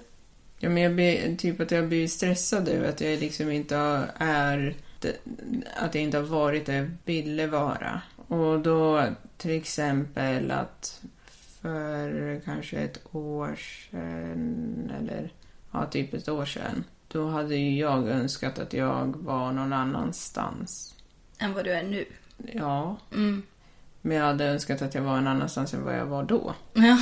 [0.60, 3.76] Ja, men jag blir, typ att jag blir stressad över att jag liksom inte
[4.18, 4.76] är...
[5.78, 8.02] Att jag inte har varit där jag ville vara.
[8.28, 9.06] Och då
[9.38, 11.02] till exempel att
[11.62, 15.34] för kanske ett år sedan, eller
[15.72, 20.96] ja, typ ett år sedan, då hade ju jag önskat att jag var någon annanstans.
[21.40, 22.06] Än vad du är nu?
[22.54, 23.44] Ja, Mm.
[24.02, 26.54] men jag hade önskat att jag var en annanstans än vad jag var då.
[26.74, 26.98] Ja.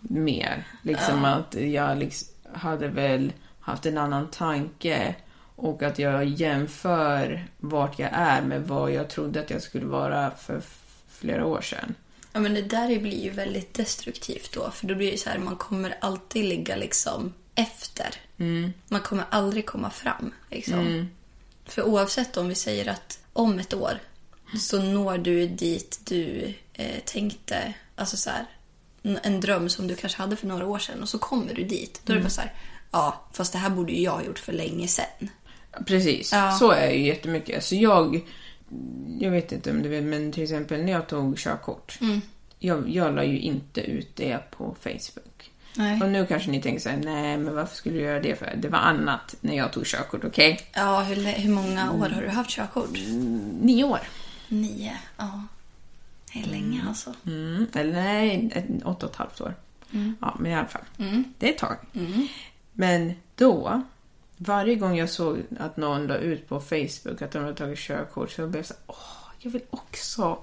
[0.00, 0.66] mer.
[0.82, 5.14] Liksom att jag liksom hade väl haft en annan tanke
[5.56, 10.30] och att jag jämför vart jag är med vad jag trodde att jag skulle vara
[10.30, 10.62] för
[11.08, 11.94] flera år sedan.
[12.32, 14.70] Ja men det där blir ju väldigt destruktivt då.
[14.70, 18.06] För då blir det så här, man kommer alltid ligga liksom efter.
[18.88, 20.32] Man kommer aldrig komma fram.
[20.50, 21.10] Liksom.
[21.64, 23.98] För oavsett om vi säger att om ett år
[24.60, 28.46] så når du dit du eh, tänkte, alltså så här,
[29.22, 32.00] en- dröm som du kanske hade för några år sedan och så kommer du dit.
[32.04, 32.52] Då är det bara så här,
[32.90, 35.30] ja fast det här borde ju jag ha gjort för länge sedan.
[35.86, 36.52] Precis, Ja.
[36.52, 37.64] så är ju jättemycket.
[37.64, 38.20] Så jag,
[39.18, 41.98] jag vet inte om du vet, men till exempel när jag tog körkort.
[42.58, 45.50] Jag, jag la ju inte ut det på Facebook.
[45.78, 46.00] Nej.
[46.02, 48.54] Och nu kanske ni tänker så här, nej men varför skulle du göra det för?
[48.56, 50.60] Det var annat när jag tog körkort, okej?
[50.72, 52.90] Ja, hur, hur många år har du haft körkort?
[53.60, 54.00] Nio år.
[54.48, 55.42] Nio, ja.
[56.32, 57.14] Det är länge alltså.
[57.26, 58.50] Mm, eller nej,
[58.84, 59.54] åtta och ett halvt år.
[60.20, 60.84] Ja, men i alla fall.
[61.38, 61.76] Det är ett tag.
[62.72, 63.82] Men då,
[64.36, 68.30] varje gång jag såg att någon la ut på Facebook att de hade tagit körkort
[68.30, 70.38] så blev jag så här, åh, jag vill också.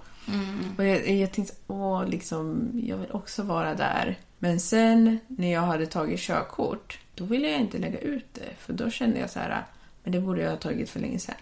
[0.77, 4.17] Och jag, jag tänkte, åh, liksom, jag vill också vara där.
[4.39, 8.55] Men sen när jag hade tagit körkort, då ville jag inte lägga ut det.
[8.59, 9.65] För då kände jag så här,
[10.03, 11.35] men det borde jag ha tagit för länge sedan.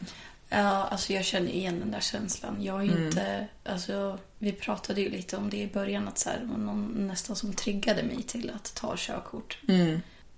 [0.50, 2.64] Ja, alltså jag känner igen den där känslan.
[2.64, 6.30] Jag är ju inte, alltså, vi pratade ju lite om det i början, att så
[6.30, 9.58] här, någon nästan som triggade mig till att ta körkort.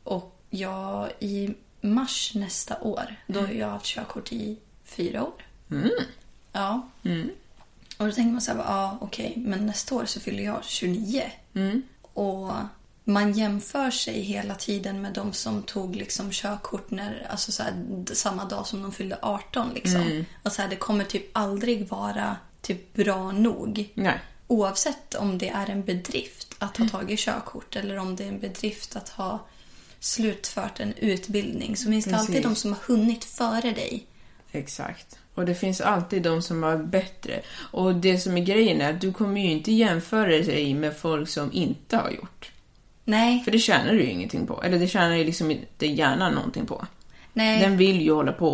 [0.04, 5.44] Och jag, i mars nästa år, då har jag haft körkort i fyra år.
[6.52, 6.90] Ja.
[7.98, 11.24] Och då tänker man så här, ja okej, men nästa år så fyller jag 29.
[12.16, 12.52] Och
[13.04, 17.74] man jämför sig hela tiden med de som tog liksom körkort när, alltså så här,
[18.14, 19.74] samma dag som de fyllde 18.
[19.74, 20.26] Liksom.
[20.44, 23.90] Och så här, det kommer typ aldrig vara typ bra nog.
[23.94, 24.20] Nej.
[24.48, 26.90] Oavsett om det är en bedrift att Mm.
[26.92, 29.46] ha tagit körkort eller om det är en bedrift att ha
[30.00, 32.50] slutfört en utbildning så finns det alltid Precis.
[32.50, 34.06] de som har hunnit före dig.
[34.52, 35.18] Exakt.
[35.36, 37.42] Och det finns alltid de som har bättre.
[37.72, 41.30] Och det som är grejen är att du kommer ju inte jämföra dig med folk
[41.30, 42.52] som inte har gjort.
[43.04, 44.64] Nej, För det tjänar du ju ingenting på.
[44.64, 46.86] Eller det tjänar ju liksom inte hjärnan någonting på.
[47.34, 47.60] nej.
[47.62, 48.50] Den vill ju hålla på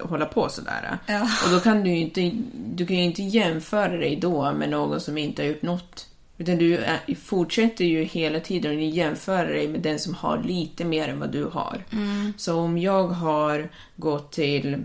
[0.00, 0.98] och hålla på sådär.
[1.06, 1.28] Ja.
[1.44, 2.30] Och då kan du ju inte,
[2.74, 6.08] du kan inte jämföra dig då med någon som inte har gjort något.
[6.38, 10.84] Utan du är, fortsätter ju hela tiden att jämföra dig med den som har lite
[10.84, 11.84] mer än vad du har.
[12.36, 14.84] Så om jag har gått till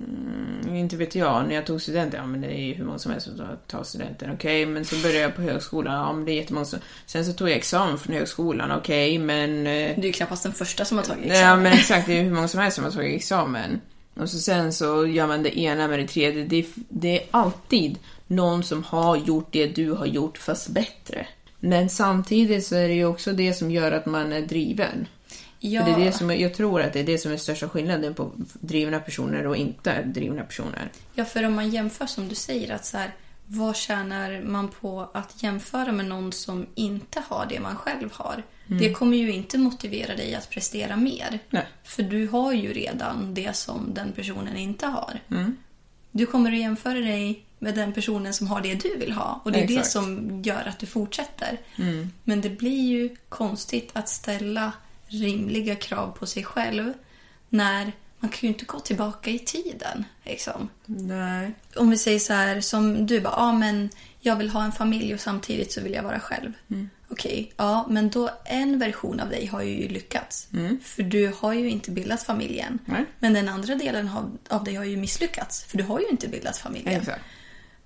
[0.00, 2.98] Mm, inte vet jag, när jag tog studenten, ja men det är ju hur många
[2.98, 6.32] som helst som tar studenten, okej, men så började jag på högskolan, ja men det
[6.32, 6.78] är jättemånga som...
[7.06, 9.66] Sen så tog jag examen från högskolan, okej, men...
[9.66, 11.62] eh, Du är knappast den första som har tagit Ja examen.
[11.62, 13.80] men exakt, det är hur många som helst som har tagit examen.
[14.14, 16.44] Och så sen så gör man det ena med det tredje.
[16.44, 21.26] Det är, det är alltid någon som har gjort det du har gjort fast bättre.
[21.60, 25.06] Men samtidigt så är det ju också det som gör att man är driven.
[25.60, 27.68] Ja, För det är det som, jag tror att det är det som är största
[27.68, 30.90] skillnaden på drivna personer och inte drivna personer.
[31.14, 33.14] ja, för om man jämför som du säger att så här,
[33.46, 38.42] vad tjänar man på att jämföra med någon som inte har det man själv har?
[38.66, 41.38] Det kommer ju inte motivera dig att prestera mer.
[41.50, 41.66] Nej.
[41.84, 45.20] För du har ju redan det som den personen inte har.
[46.10, 49.40] Du kommer att jämföra dig med den personen som har det du vill ha.
[49.44, 49.90] Och det är det Exakt.
[49.90, 51.60] som gör att du fortsätter.
[52.24, 54.72] Men det blir ju konstigt att ställa
[55.08, 56.92] rimliga krav på sig själv
[57.48, 60.04] när man kan ju inte gå tillbaka i tiden.
[60.24, 60.68] Liksom.
[60.86, 61.52] Nej.
[61.76, 63.90] Om vi säger så här som du bara, ja men
[64.20, 66.52] jag vill ha en familj och samtidigt så vill jag vara själv.
[67.10, 70.48] Okej, ja men då en version av dig har ju lyckats.
[70.82, 72.78] För du har ju inte bildat familjen.
[72.84, 73.04] Nej.
[73.18, 74.10] Men den andra delen
[74.48, 75.64] av, dig har ju misslyckats.
[75.64, 77.00] För du har ju inte bildat familjen.
[77.00, 77.24] Exakt.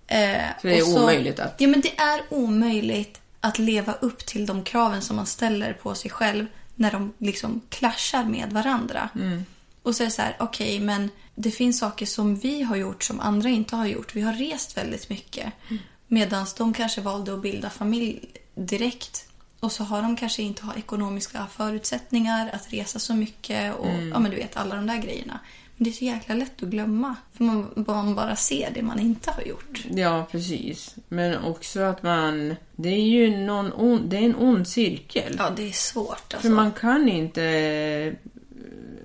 [0.07, 4.47] Eh, Så det är omöjligt att- Ja, men det är omöjligt att leva upp till
[4.47, 6.47] de kraven som man ställer på sig själv
[6.83, 9.09] när de liksom clashar med varandra.
[9.15, 9.45] Mm.
[9.83, 13.05] Och så är det så här, okej, men det finns saker som vi har gjort
[13.05, 14.15] som andra inte har gjort.
[14.17, 15.53] Vi har rest väldigt mycket.
[15.71, 15.83] Mm.
[16.07, 18.21] Medan de kanske valde att bilda familj
[18.55, 19.29] direkt.
[19.61, 24.09] Och så har de kanske inte har ekonomiska förutsättningar att resa så mycket och Mm.
[24.09, 25.41] ja, men du vet alla de där grejerna.
[25.83, 27.17] Det är så jäkla lätt att glömma.
[27.33, 29.85] För man, bara ser det man inte har gjort.
[29.91, 30.97] Ja, precis.
[31.09, 32.57] Men också att man...
[32.77, 35.37] Det är ju någon on, det är en ond cirkel.
[35.39, 36.51] Ja, det är svårt För alltså.
[36.51, 37.43] man kan inte...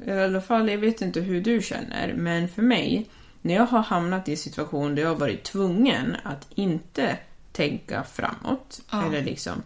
[0.05, 3.05] I alla fall, jag vet inte hur du känner, men för mig,
[3.41, 7.17] när jag har hamnat i en situation där jag har varit tvungen att inte
[7.51, 9.63] tänka framåt, eller liksom...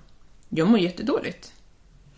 [0.49, 1.53] Jag mår jättedåligt.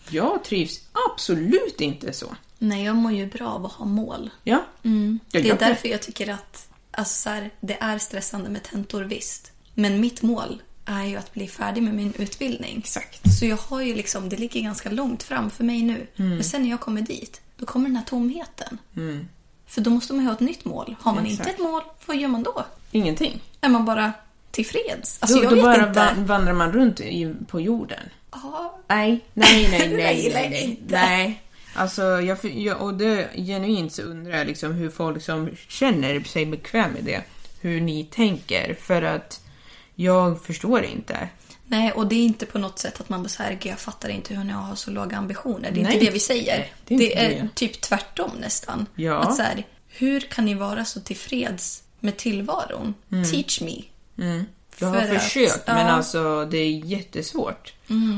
[0.09, 2.35] Jag trivs absolut inte så.
[2.57, 4.29] Nej, jag mår ju bra av att ha mål.
[4.43, 4.63] Ja.
[4.83, 5.19] Mm.
[5.31, 9.51] Det är därför jag tycker att alltså, så här, det är stressande med tentor, visst.
[9.73, 12.77] Men mitt mål är ju att bli färdig med min utbildning.
[12.77, 13.33] Exakt.
[13.39, 16.07] Så jag har ju liksom, det ligger ganska långt fram för mig nu.
[16.15, 18.77] Men sen när jag kommer dit, då kommer den här tomheten.
[19.67, 20.95] För då måste man ju ha ett nytt mål.
[20.99, 21.59] Har man inte Exakt.
[21.59, 22.65] ett mål, vad gör man då?
[22.91, 23.41] Ingenting.
[23.61, 24.13] Är man bara
[24.53, 25.17] tillfreds?
[25.19, 25.99] Alltså då jag då vet bara inte.
[25.99, 27.99] va- vandrar man runt i, på jorden.
[28.31, 30.79] Ja, Nej, nej, nej, nej, nej, nej.
[30.87, 31.41] nej.
[31.75, 36.45] Alltså, jag, jag, och det genuint så undrar jag liksom hur folk som känner sig
[36.45, 37.21] bekväm med det,
[37.61, 38.73] hur ni tänker.
[38.81, 39.41] För att
[39.95, 41.29] jag förstår inte.
[41.67, 43.79] Nej, och det är inte på något sätt att man bara så här, "Gud, jag
[43.79, 45.71] fattar inte hur ni har så låga ambitioner.
[45.71, 45.93] Det är Nej.
[45.93, 46.71] inte det vi säger.
[46.87, 47.49] Det det är, är inte det.
[47.55, 48.85] typ tvärtom nästan.
[48.95, 49.17] Ja.
[49.19, 52.93] Att så här, hur kan ni vara så tillfreds med tillvaron?
[53.31, 53.81] Teach me.
[54.15, 55.81] Jag har För att- försökt, men ja.
[55.81, 55.95] Mm.
[55.95, 57.73] alltså det är jättesvårt.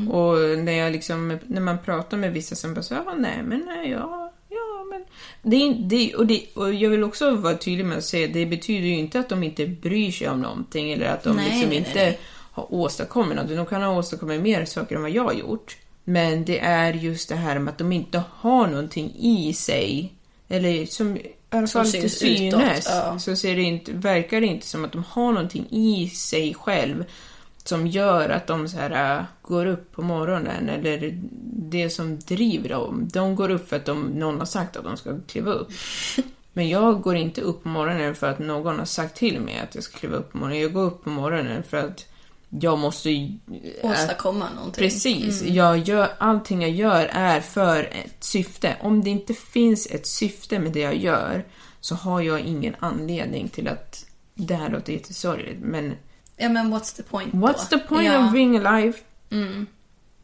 [0.10, 3.64] Och när jag liksom, när man pratar med vissa som bara så, ja, nej, men
[3.66, 5.06] nej, ja, ja, men...
[5.42, 8.88] Det det, och, det, och jag vill också vara tydlig med att säga, det betyder
[8.88, 11.78] ju inte att de inte bryr sig om någonting eller att de Nej, liksom nej,
[11.78, 12.20] inte nej.
[12.52, 13.50] har åstadkommit något.
[13.50, 15.78] De kan ha åstadkommit mer saker än vad jag har gjort.
[16.04, 20.14] Men det är just det här med att de inte har någonting i sig,
[20.48, 21.18] eller som
[21.56, 23.20] i alla fall till synes, ja.
[23.20, 27.06] så ser det inte, verkar det inte som att de har någonting i sig själv
[27.64, 31.20] som gör att de så här, äh, går upp på morgonen eller
[31.70, 33.10] det som driver dem.
[33.14, 35.72] De går upp för att de, någon har sagt att de ska kliva upp.
[36.54, 39.76] Men jag går inte upp på morgonen för att någon har sagt till mig att
[39.76, 40.62] jag ska kliva upp på morgonen.
[40.62, 42.06] Jag går upp på morgonen för att
[42.62, 43.10] jag måste...
[43.10, 43.40] ju-
[43.84, 44.84] äh, Åstadkomma någonting.
[44.84, 45.42] Precis.
[45.42, 48.76] Jag gör, allting jag gör är för ett syfte.
[48.82, 51.46] Om det inte finns ett syfte med det jag gör
[51.80, 55.96] så har jag ingen anledning till att det här låter jättesorgligt, men
[56.38, 57.78] Ja men what's the point what's då?
[57.78, 58.94] the point ja, of being alive?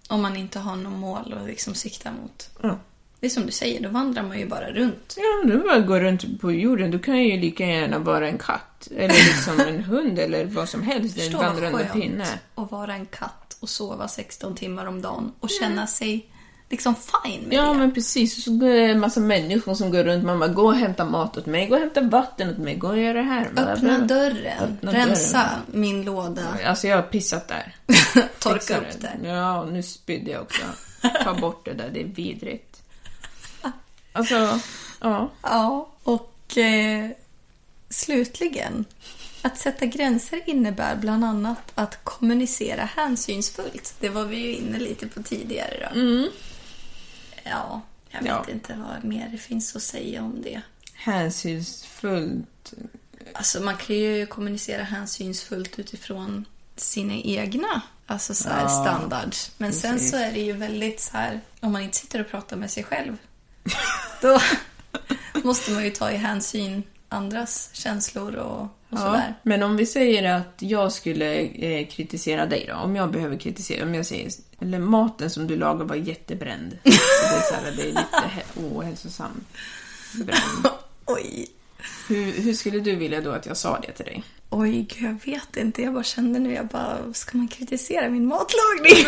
[0.09, 2.49] Om man inte har något mål att liksom sikta mot.
[2.61, 2.79] Ja.
[3.21, 5.15] Det är som du säger, då vandrar man ju bara runt.
[5.17, 6.91] Ja, du bara går runt på jorden.
[6.91, 8.87] Du kan ju lika gärna vara en katt.
[8.97, 11.17] Eller liksom en hund eller vad som helst.
[11.17, 12.25] En vandrande pinne.
[12.55, 16.25] att vara en katt och sova 16 timmar om dagen och känna sig
[16.69, 17.79] liksom fine med Ja, det.
[17.79, 18.37] men precis.
[18.37, 20.23] Och så går det en massa människor som går runt.
[20.23, 21.67] Bara, gå och hämta mat åt mig.
[21.67, 22.75] Gå och hämta vatten åt mig.
[22.75, 23.49] Gå och gör det här.
[23.57, 25.81] Öppna dörren, Öppna rensa dörren.
[25.81, 27.75] min låda, Alltså, jag har pissat där.
[28.39, 29.27] torka upp det.
[29.29, 30.61] Ja, och nu spydde jag också.
[31.23, 32.70] Ta bort det där, det är vidrigt.
[34.13, 34.59] Alltså,
[35.01, 35.29] ja.
[35.41, 37.09] Ja, och eh,
[37.89, 38.85] slutligen.
[39.43, 43.93] Att sätta gränser innebär bland annat att kommunicera hänsynsfullt.
[43.99, 45.99] Det var vi ju inne lite på tidigare då.
[47.43, 48.45] Ja, jag vet Ja.
[48.51, 50.61] inte vad mer det finns att säga om det.
[50.93, 52.73] Hänsynsfullt.
[53.33, 56.45] Alltså man kan ju kommunicera hänsynsfullt utifrån
[56.75, 59.51] sina egna alltså så här, Ja, standards.
[59.57, 60.11] Men sen precis.
[60.11, 62.83] så är det ju väldigt så här, om man inte sitter och pratar med sig
[62.83, 63.17] själv,
[64.21, 64.39] då
[65.43, 69.35] måste man ju ta i hänsyn andras känslor och, och Ja, sådär.
[69.43, 73.83] men om vi säger att jag skulle eh, kritisera dig då, om jag behöver kritisera,
[73.85, 76.77] om jag säger eller maten som du lagar var jättebränd.
[76.83, 78.01] Det, är så här, det är lite
[78.35, 79.43] he- ohälsosam
[80.25, 80.67] bränd.
[81.05, 81.47] Oj.
[82.09, 84.23] Hur, hur skulle du vilja då att jag sa det till dig?
[84.49, 85.81] Oj, jag vet inte.
[85.81, 89.05] Jag bara kände nu, jag bara, ska man kritisera min matlagning?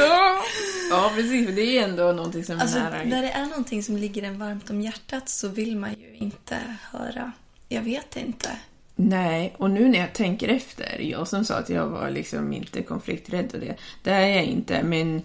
[0.90, 3.04] Ja, precis, för det är ändå någonting som Alltså, är nära.
[3.04, 6.58] när det är någonting som ligger en varmt om hjärtat så vill man ju inte
[6.92, 7.32] höra.
[7.70, 8.50] Jag vet inte.
[8.96, 12.84] Nej, och nu när jag tänker efter, jag som sa att jag var liksom inte
[12.84, 15.22] konflikträdd och det, det är jag inte, men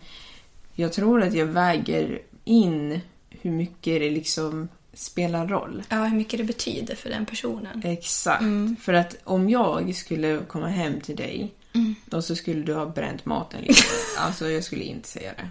[0.74, 4.68] jag tror att jag väger in hur mycket det liksom
[4.98, 5.82] spelar roll.
[5.88, 7.82] Ja, hur mycket det betyder för den personen.
[7.84, 8.44] Exakt.
[8.80, 11.54] För att om jag skulle komma hem till dig
[12.10, 13.82] och så skulle du ha bränt maten lite.
[14.18, 15.48] alltså jag skulle inte säga det.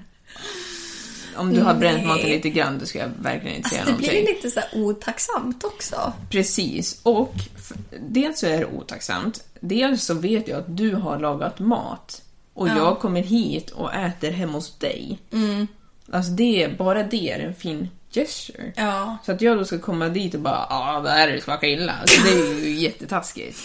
[1.36, 2.08] Om du har bränt Nej.
[2.08, 4.24] maten lite grann, då ska jag verkligen inte säga Alltså, det någonting.
[4.26, 6.14] blir lite så här otacksamt också.
[6.30, 7.00] Precis.
[7.04, 7.34] Och
[8.00, 9.44] dels så är det otacksamt.
[9.60, 12.22] Dels så vet jag att du har lagat mat.
[12.54, 15.20] Och jag kommer hit och äter hemma hos dig.
[16.12, 18.74] Alltså det, bara det är en fin gesture.
[18.76, 19.18] Ja.
[19.26, 21.94] Så att jag då ska komma dit och bara ja, det här smakar illa.
[22.02, 23.60] Alltså det är ju jättetaskigt.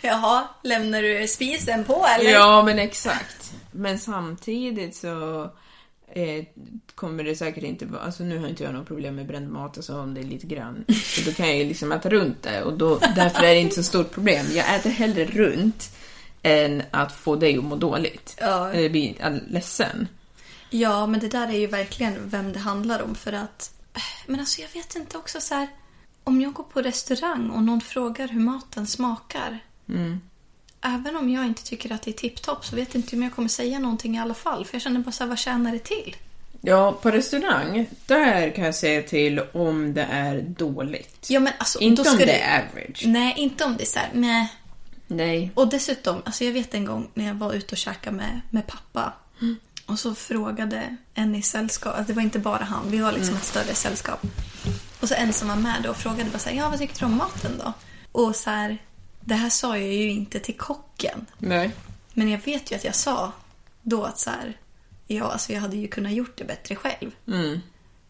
[0.00, 2.30] Jaha, lämnar du spisen på eller?
[2.30, 3.52] Ja, men exakt.
[3.70, 5.42] Men samtidigt så
[6.12, 6.44] eh,
[6.94, 8.02] kommer det säkert inte vara...
[8.02, 10.46] Alltså nu har inte jag något problem med bränd mat, alltså om det är lite
[10.46, 10.84] grann.
[11.04, 13.74] Så då kan jag ju liksom äta runt det och då, därför är det inte
[13.74, 14.46] så stort problem.
[14.54, 15.96] Jag äter hellre runt
[16.42, 18.36] än att få dig att må dåligt.
[18.40, 18.72] Ja.
[18.72, 19.16] Eller bli
[19.48, 20.08] ledsen.
[20.70, 23.74] Ja, men det där är ju verkligen vem det handlar om för att...
[24.26, 25.68] Men alltså jag vet inte också så här...
[26.24, 29.58] Om jag går på restaurang och någon frågar hur maten smakar.
[30.80, 33.34] Även om jag inte tycker att det är tipptopp så vet jag inte om jag
[33.34, 34.64] kommer säga någonting i alla fall.
[34.64, 36.16] För jag känner bara så här, vad tjänar det till?
[36.60, 41.26] Ja, på restaurang, där kan jag säga till om det är dåligt.
[41.30, 43.02] Ja, men alltså, inte om det du- är average.
[43.06, 44.52] Nej, inte om det är så här, nej.
[45.06, 45.50] Nej.
[45.54, 48.66] Och dessutom, alltså jag vet en gång när jag var ute och käkade med, med
[48.66, 49.12] pappa.
[49.90, 53.36] Och så frågade en i sällskap, alltså det var inte bara han, vi var liksom
[53.36, 54.26] ett större sällskap.
[55.00, 57.06] Och så en som var med då frågade bara så här, ja vad tyckte du
[57.06, 57.72] om maten då?
[58.12, 58.78] Och så här,
[59.20, 61.26] det här sa jag ju inte till kocken.
[61.38, 61.70] Nej.
[62.14, 63.32] Men jag vet ju att jag sa
[63.82, 64.56] då att så här,
[65.06, 67.10] ja alltså jag hade ju kunnat gjort det bättre själv.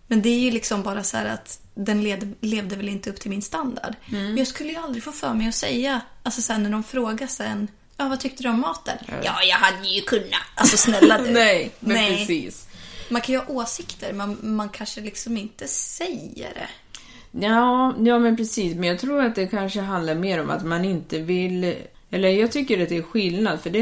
[0.06, 3.20] Men det är ju liksom bara så här att den led, levde väl inte upp
[3.20, 3.94] till min standard.
[4.06, 7.26] Men jag skulle ju aldrig få för mig att säga, alltså sen när de frågar
[7.26, 7.68] sen,
[8.00, 8.98] ja vad tyckte du om maten?
[9.24, 10.40] Ja, jag hade ju kunnat.
[10.54, 11.30] Alltså snälla du.
[11.30, 12.16] Nej, men Nej.
[12.16, 12.66] precis.
[13.08, 16.68] Man kan ju ha åsikter, men man kanske liksom inte säger det.
[17.46, 18.74] Ja, ja, men precis.
[18.76, 21.74] Men jag tror att det kanske handlar mer om att man inte vill...
[22.10, 23.78] Eller jag tycker att det är skillnad, för det,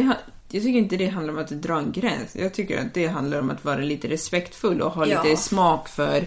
[0.51, 2.37] jag tycker inte det handlar om att dra en gräns.
[2.37, 5.23] Jag tycker att det handlar om att vara lite respektfull och ha Ja.
[5.23, 6.25] lite smak för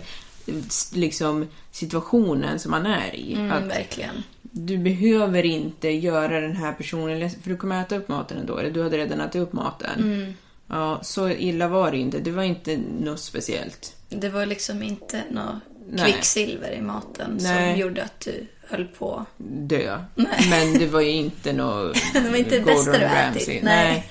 [0.93, 3.33] liksom situationen som man är i.
[3.33, 4.23] Mm, att verkligen.
[4.51, 8.71] Du behöver inte göra den här personen för du kommer äta upp maten ändå, eller
[8.71, 9.99] du hade redan ätit upp maten.
[9.99, 10.33] Mm.
[10.67, 12.19] Ja, så illa var det inte.
[12.19, 13.95] Det var inte något speciellt.
[14.09, 15.55] Det var liksom inte något
[15.89, 16.11] Nej.
[16.11, 17.73] kvicksilver i maten Nej.
[17.73, 19.25] som gjorde att du höll på.
[19.37, 19.99] dö.
[20.15, 20.47] Nej.
[20.49, 23.63] Men det var ju inte något Det var inte det bästa du ätit.
[23.63, 24.09] Nej.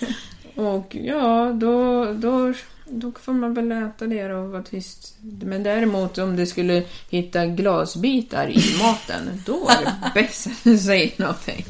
[0.55, 2.53] Och ja, då, då,
[2.91, 5.15] då får man väl äta det då och vara tyst.
[5.21, 10.79] Men däremot om du skulle hitta glasbitar i maten, då är det bäst att du
[10.79, 11.65] säger någonting.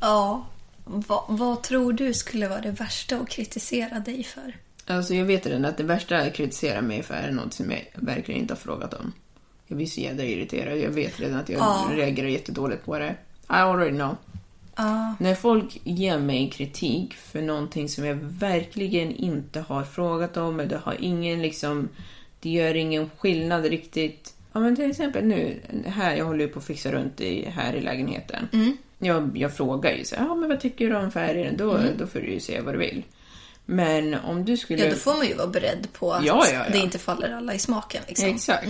[0.00, 0.46] Ja.
[0.84, 4.56] Vad, vad tror du skulle vara det värsta att kritisera dig för?
[4.86, 7.84] Alltså jag vet redan att det värsta att kritisera mig för är något som jag
[7.94, 9.12] verkligen inte har frågat om.
[9.66, 10.78] Jag blir så jävla irriterad.
[10.78, 11.88] Jag vet redan att jag Ja.
[11.92, 13.06] reagerar jättedåligt på det.
[13.08, 13.14] I
[13.48, 14.16] already know.
[15.18, 20.76] När folk ger mig kritik för någonting som jag verkligen inte har frågat om eller
[20.78, 21.88] har ingen liksom...
[22.40, 24.34] Det gör ingen skillnad riktigt.
[24.52, 27.80] Ja men till exempel nu, här, jag håller på att fixa runt i, här i
[27.80, 28.48] lägenheten.
[28.98, 31.56] Jag, jag frågar ju så här, ja men vad tycker du om färgen?
[31.56, 33.02] Då, då får du ju säga vad du vill.
[33.64, 34.84] Men om du skulle...
[34.84, 36.72] Ja, då får man ju vara beredd på att Ja, ja, ja.
[36.72, 38.02] det inte faller alla i smaken.
[38.08, 38.28] Liksom.
[38.28, 38.68] Exakt.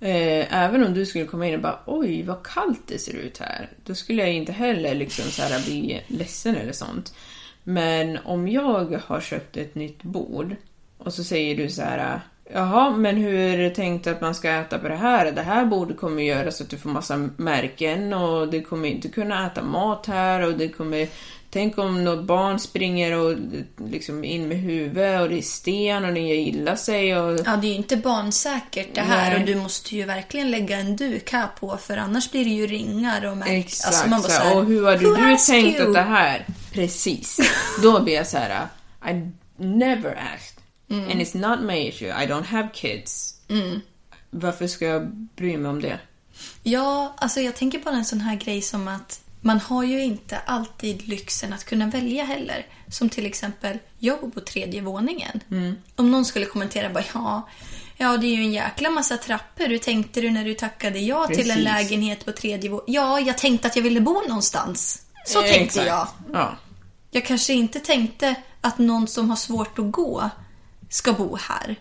[0.00, 3.38] Eh, även om du skulle komma in och bara oj vad kallt det ser ut
[3.38, 3.68] här.
[3.84, 7.14] Då skulle jag inte heller liksom så här bli ledsen eller sånt.
[7.64, 10.56] Men om jag har köpt ett nytt bord
[10.98, 12.20] och så säger du så här
[12.52, 15.32] Jaha, men hur är det tänkt att man ska äta på det här?
[15.32, 19.08] Det här bordet kommer göra så att du får massa märken och du kommer inte
[19.08, 21.08] kunna äta mat här och det kommer
[21.50, 23.36] Tänk om något barn springer och
[23.90, 27.40] liksom in med huvudet och det är sten och den gör illa sig och...
[27.46, 29.40] Ja, det är ju inte barnsäkert det här Nej.
[29.40, 32.66] och du måste ju verkligen lägga en duk här på för annars blir det ju
[32.66, 33.48] ringar och märk.
[33.48, 33.86] Exakt.
[33.86, 36.46] Alltså, man bara så här, och hur hade "Who du tänkt you?" att det här...
[36.72, 37.40] Precis.
[37.82, 38.66] Då blir jag så här.
[39.10, 40.62] I never asked.
[40.90, 41.10] Mm.
[41.10, 42.08] And it's not my issue.
[42.08, 43.34] I don't have kids.
[44.30, 45.98] Varför ska jag bry mig om det?
[46.62, 50.38] Ja, alltså jag tänker på en sån här grej som att man har ju inte
[50.46, 52.66] alltid lyxen att kunna välja heller.
[52.90, 55.40] Som till exempel, jag bor på tredje våningen.
[55.96, 57.48] Om någon skulle kommentera bara ja,
[57.96, 59.66] ja det är ju en jäkla massa trappor.
[59.68, 61.64] Hur tänkte du när du tackade ja till en Precis.
[61.64, 62.94] lägenhet på tredje våningen?
[62.94, 65.02] Ja, jag tänkte att jag ville bo någonstans.
[65.26, 65.86] Så Eh, tänkte exakt.
[65.86, 66.08] jag.
[66.32, 66.56] Ja.
[67.10, 70.30] Jag kanske inte tänkte att någon som har svårt att gå
[70.88, 71.76] ska bo här.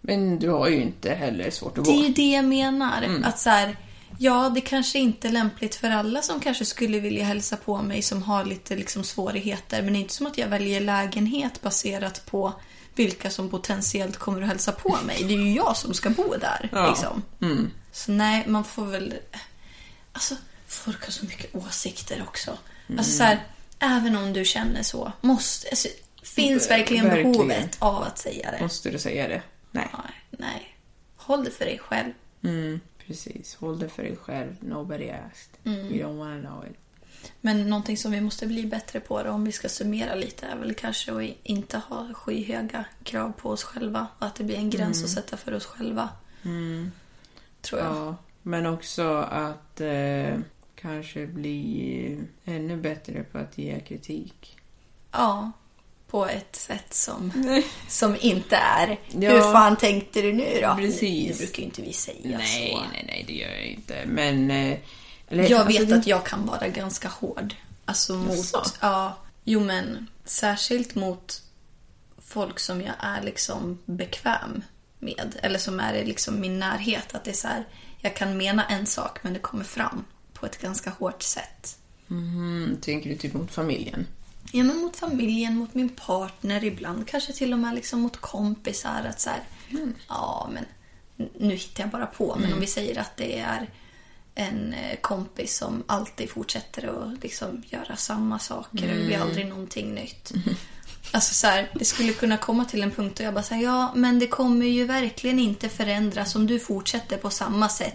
[0.00, 2.02] Men du har ju inte heller svårt att Det är gå.
[2.04, 3.02] ju det jag menar.
[3.02, 3.24] Mm.
[3.24, 3.76] Att så här,
[4.18, 8.02] ja, det kanske inte är lämpligt för alla som kanske skulle vilja hälsa på mig
[8.02, 9.82] som har lite liksom svårigheter.
[9.82, 12.52] Men det är inte som att jag väljer lägenhet baserat på
[12.94, 15.24] vilka som potentiellt kommer att hälsa på mig.
[15.24, 16.68] Det är ju jag som ska bo där.
[16.72, 16.78] Ja.
[16.78, 16.90] Mm.
[16.90, 17.22] Liksom.
[17.92, 19.14] Så nej, man får väl...
[20.12, 20.34] Alltså,
[20.66, 22.58] folk har så mycket åsikter också.
[22.86, 22.98] Mm.
[22.98, 23.46] Alltså så här,
[23.78, 25.68] även om du känner så, måste...
[25.68, 25.88] Alltså,
[26.22, 27.32] finns Ver- verkligen, verkligen.
[27.32, 28.60] behovet av att säga det?
[28.60, 29.42] Måste du säga det?
[29.70, 29.88] Nej.
[29.92, 30.76] Nej, nej.
[31.16, 32.12] Håll det för dig själv.
[32.44, 33.54] Mm, precis.
[33.54, 34.56] Håll det för dig själv.
[34.60, 35.58] Nobody asked.
[35.64, 35.86] Mm.
[35.86, 36.76] You don't wanna know it.
[37.40, 40.56] Men någonting som vi måste bli bättre på då, om vi ska summera lite är
[40.56, 44.06] väl kanske att inte ha skyhöga krav på oss själva.
[44.18, 46.08] Och att det blir en gräns att sätta för oss själva.
[47.60, 47.94] Tror jag.
[47.94, 50.38] Ja, men också att eh,
[50.74, 54.58] kanske bli ännu bättre på att ge kritik.
[55.10, 55.52] Ja.
[56.14, 57.32] På ett sätt som,
[57.88, 59.30] som inte är Ja.
[59.30, 60.74] Hur fan tänkte du nu då?
[60.74, 61.38] Precis.
[61.38, 62.78] Det brukar ju inte vi säga nej, så.
[62.92, 64.02] nej, nej, det gör jag inte.
[64.06, 64.50] Men...
[64.50, 64.78] Eh,
[65.28, 67.54] eller, Jag alltså, vet det- att jag kan vara ganska hård.
[67.84, 68.36] Alltså mot...
[68.36, 68.62] Jaså?
[68.80, 69.16] Ja.
[69.44, 71.42] Jo men särskilt mot
[72.18, 74.62] folk som jag är liksom bekväm
[74.98, 75.36] med.
[75.42, 77.14] Eller som är i liksom min närhet.
[77.14, 77.64] Att det är så här,
[78.00, 81.78] jag kan mena en sak men det kommer fram på ett ganska hårt sätt.
[82.10, 84.06] Mm, tänker du typ mot familjen?
[84.56, 89.04] Ja men mot familjen, mot min partner, ibland kanske till och med liksom mot kompisar.
[89.08, 89.40] Att så här,
[90.08, 90.64] ja men
[91.38, 92.36] nu hittar jag bara på.
[92.40, 93.70] Men om vi säger att det är
[94.34, 99.46] en eh, kompis som alltid fortsätter att liksom göra samma saker och det blir aldrig
[99.46, 100.32] någonting nytt.
[101.12, 103.92] Alltså så här, det skulle kunna komma till en punkt och jag bara säger ja
[103.94, 107.94] men det kommer ju verkligen inte förändras om du fortsätter på samma sätt.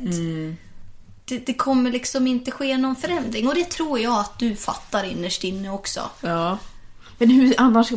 [1.30, 5.04] Det, det kommer liksom inte ske någon förändring och det tror jag att du fattar
[5.04, 6.10] innerst inne också.
[6.22, 6.58] Ja.
[7.18, 7.92] Men hur annars...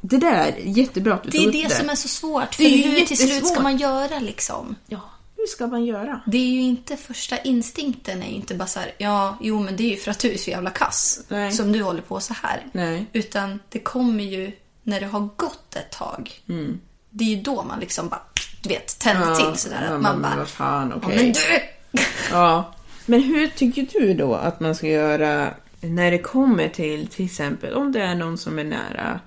[0.00, 2.54] Det där är jättebra att du Det är upp det som är så svårt.
[2.54, 4.76] För Det är hur till slut ska man göra liksom?
[4.86, 5.00] Ja,
[5.36, 6.20] hur ska man göra?
[6.26, 9.76] Det är ju inte första instinkten är ju inte bara så här, ja, jo men
[9.76, 11.20] det är ju för att du är så jävla kass.
[11.28, 11.52] Nej.
[11.52, 12.66] Som du håller på så här.
[12.72, 13.06] Nej.
[13.12, 14.52] Utan det kommer ju
[14.82, 16.40] när det har gått ett tag.
[17.10, 18.22] Det är ju då man liksom bara,
[18.62, 19.84] du vet, tänder till sådär.
[19.88, 21.16] ja, Att man men bara, fan, ja, okej.
[21.16, 21.40] men du!
[22.30, 22.74] Ja.
[23.06, 27.74] Men hur tycker du då att man ska göra när det kommer till till exempel
[27.74, 29.20] om det är någon som är nära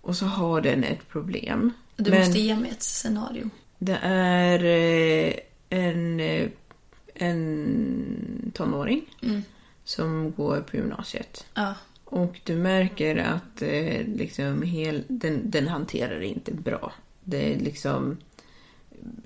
[0.00, 1.72] och så har den ett problem.
[1.96, 3.50] Du men måste ge mig ett scenario.
[3.78, 5.34] det är eh,
[5.70, 6.20] en,
[7.14, 9.04] en tonåring
[9.84, 11.46] som går på gymnasiet.
[11.54, 11.74] Ja.
[12.04, 16.92] Och du märker att eh, liksom hel, den, den hanterar det inte bra.
[17.24, 18.16] Det är liksom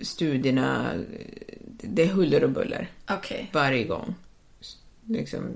[0.02, 0.94] studierna,
[1.82, 3.50] det är huller och buller Okej.
[3.52, 4.14] varje gång.
[5.06, 5.46] Liksom,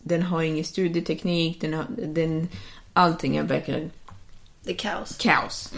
[0.00, 2.48] den har ingen studieteknik, den har, den,
[2.92, 3.90] allting är verkligen
[4.62, 5.16] Det är kaos.
[5.18, 5.72] kaos.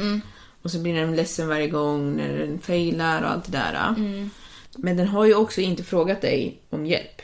[0.63, 3.95] Och så blir den ledsen varje gång när den failar och allt det där.
[4.77, 7.23] Men den har ju också inte frågat dig om hjälp.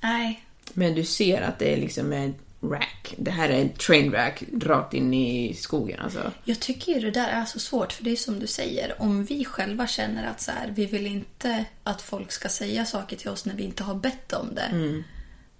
[0.00, 0.44] Nej.
[0.74, 3.14] Men du ser att det är liksom en rack.
[3.18, 6.32] Det här är en train rack rakt in i skogen alltså.
[6.44, 8.94] Jag tycker ju det där är så svårt för det är som du säger.
[9.02, 13.16] Om vi själva känner att så här, vi vill inte att folk ska säga saker
[13.16, 15.02] till oss när vi inte har bett om det.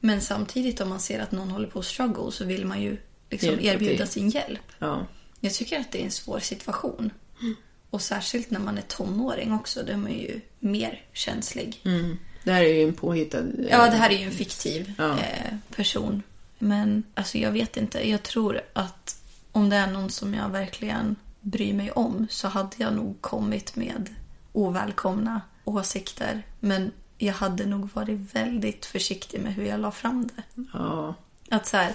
[0.00, 2.96] Men samtidigt om man ser att någon håller på att struggle så vill man ju
[3.30, 4.12] liksom Hjälpa erbjuda till.
[4.12, 4.60] sin hjälp.
[4.78, 5.06] Ja.
[5.40, 7.10] Jag tycker att det är en svår situation.
[7.90, 11.80] Och särskilt när man är tonåring också, då är man ju mer känslig.
[12.44, 13.38] Det här är ju en påhittad...
[13.38, 15.10] eh, Ja, det här är ju en fiktiv Ja.
[15.18, 16.22] eh, person.
[16.62, 18.10] Men alltså jag vet inte.
[18.10, 22.76] Jag tror att om det är någon som jag verkligen bryr mig om så hade
[22.76, 24.14] jag nog kommit med
[24.52, 26.42] ovälkomna åsikter.
[26.60, 30.62] Men jag hade nog varit väldigt försiktig med hur jag la fram det.
[30.72, 31.14] Ja.
[31.50, 31.94] Att så här,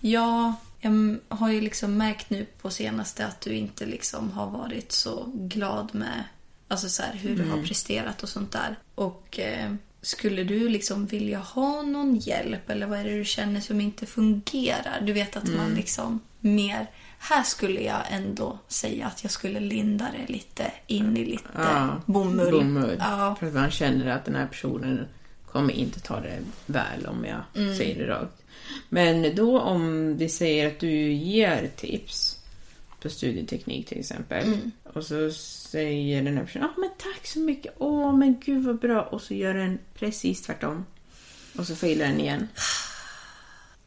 [0.00, 4.92] ja, jag har ju liksom märkt nu på senaste att du inte liksom har varit
[4.92, 6.24] så glad med
[6.68, 8.78] alltså så här, hur du har presterat och sånt där.
[8.94, 13.60] Och eh, skulle du liksom vilja ha någon hjälp eller vad är det du känner
[13.60, 15.00] som inte fungerar?
[15.02, 16.86] Du vet att man liksom mer...
[17.22, 22.00] Här skulle jag ändå säga att jag skulle linda det lite in i lite Ja,
[22.06, 22.52] bomull.
[22.52, 22.96] Bomull.
[22.98, 23.36] Ja.
[23.40, 25.06] För att man känner att den här personen
[25.46, 27.76] kommer inte ta det väl om jag Mm.
[27.76, 28.42] säger det rakt.
[28.88, 32.39] Men då om vi säger att du ger tips
[33.00, 34.44] på studieteknik till exempel.
[34.44, 34.70] Mm.
[34.82, 38.78] Och så säger den här personen ah, men tack så mycket, åh men gud vad
[38.78, 39.02] bra.
[39.02, 40.86] Och så gör den precis tvärtom.
[41.58, 42.48] Och så failar den igen.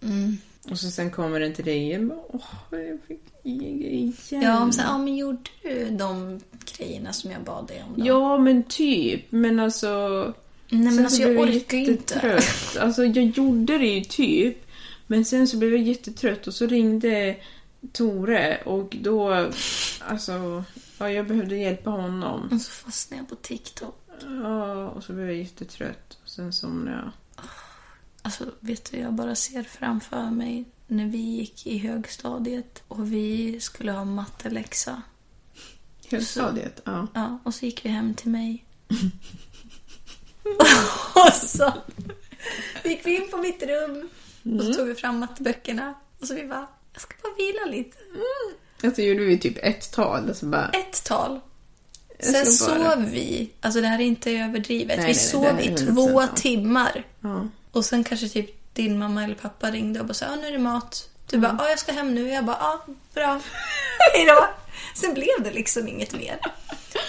[0.01, 0.37] Mm.
[0.69, 2.11] Och så sen kommer den till dig igen.
[2.29, 2.41] Åh,
[2.71, 4.41] jag fick ingen grej igen.
[4.41, 6.39] Ja, men, så, här, ja, men gjorde du de
[6.77, 7.93] grejerna som jag bad dig om?
[7.97, 8.07] Då?
[8.07, 9.31] Ja, men typ.
[9.31, 9.87] Men alltså...
[10.69, 12.39] Nej, men sen alltså, så jag orkar ju inte.
[12.79, 14.57] Alltså, jag gjorde det ju typ.
[15.07, 17.35] Men sen så blev jag jättetrött och så ringde
[17.91, 19.49] Tore och då...
[19.99, 20.63] Alltså...
[20.97, 22.49] Ja, jag behövde hjälpa honom.
[22.51, 23.95] Och så fastnade jag på TikTok.
[24.21, 26.17] Ja, och så blev jag jättetrött.
[26.23, 27.11] Och sen somnade jag.
[28.21, 33.59] Alltså, vet du, jag bara ser framför mig när vi gick i högstadiet och vi
[33.59, 35.01] skulle ha matteläxa.
[36.09, 36.81] Högstadiet?
[36.83, 37.07] Ja.
[37.13, 38.65] Ja, och så gick vi hem till mig.
[41.15, 41.73] och så
[42.83, 44.09] gick vi in på mitt rum
[44.57, 47.97] och så tog vi fram matteböckerna och så vi bara, jag ska bara vila lite.
[48.83, 50.69] Alltså gjorde vi typ ett tal och så bara...
[50.69, 51.39] Ett tal.
[52.19, 55.69] Sen sov vi, alltså det här är inte överdrivet, Nej, vi nej, sov här i
[55.69, 56.37] 100% två sant.
[56.37, 57.03] timmar.
[57.19, 57.47] Ja.
[57.71, 60.51] Och sen kanske typ din mamma eller pappa ringde och bara sa, ja nu är
[60.51, 61.09] det mat.
[61.29, 62.29] Du bara, ja jag ska hem nu.
[62.29, 63.39] Jag bara, ja bra.
[64.13, 64.47] Hejdå.
[64.95, 66.39] Sen blev det liksom inget mer.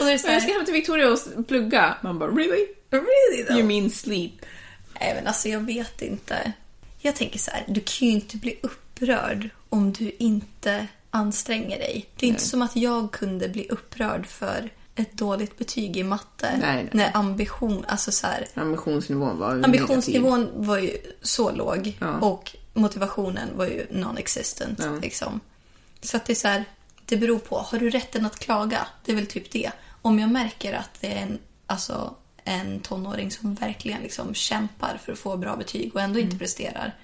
[0.01, 1.97] Och är så Jag ska här, hem till Victoria och plugga.
[2.03, 2.67] Man bara really?
[2.91, 3.59] really though?
[3.59, 4.33] You mean sleep?
[5.01, 6.53] Nej men alltså jag vet inte.
[6.99, 12.07] Jag tänker så här, du kan ju inte bli upprörd om du inte anstränger dig.
[12.17, 16.57] Det är inte som att jag kunde bli upprörd för ett dåligt betyg i matte.
[16.61, 16.89] Nej, nej.
[16.93, 22.19] När ambition, alltså så här, Ambitionsnivån var ju ambitionsnivån var ju så låg Ja.
[22.19, 24.75] och motivationen var ju non-existent.
[24.83, 24.99] Ja.
[25.03, 25.41] Liksom.
[26.03, 26.65] Så att det är så här,
[27.07, 27.57] det beror på.
[27.59, 28.87] Har du rätten att klaga?
[29.05, 29.71] Det är väl typ det.
[30.03, 32.15] Om jag märker att det är en, alltså,
[32.45, 36.27] en tonåring som verkligen liksom kämpar för att få bra betyg och ändå Mm.
[36.27, 36.95] inte presterar.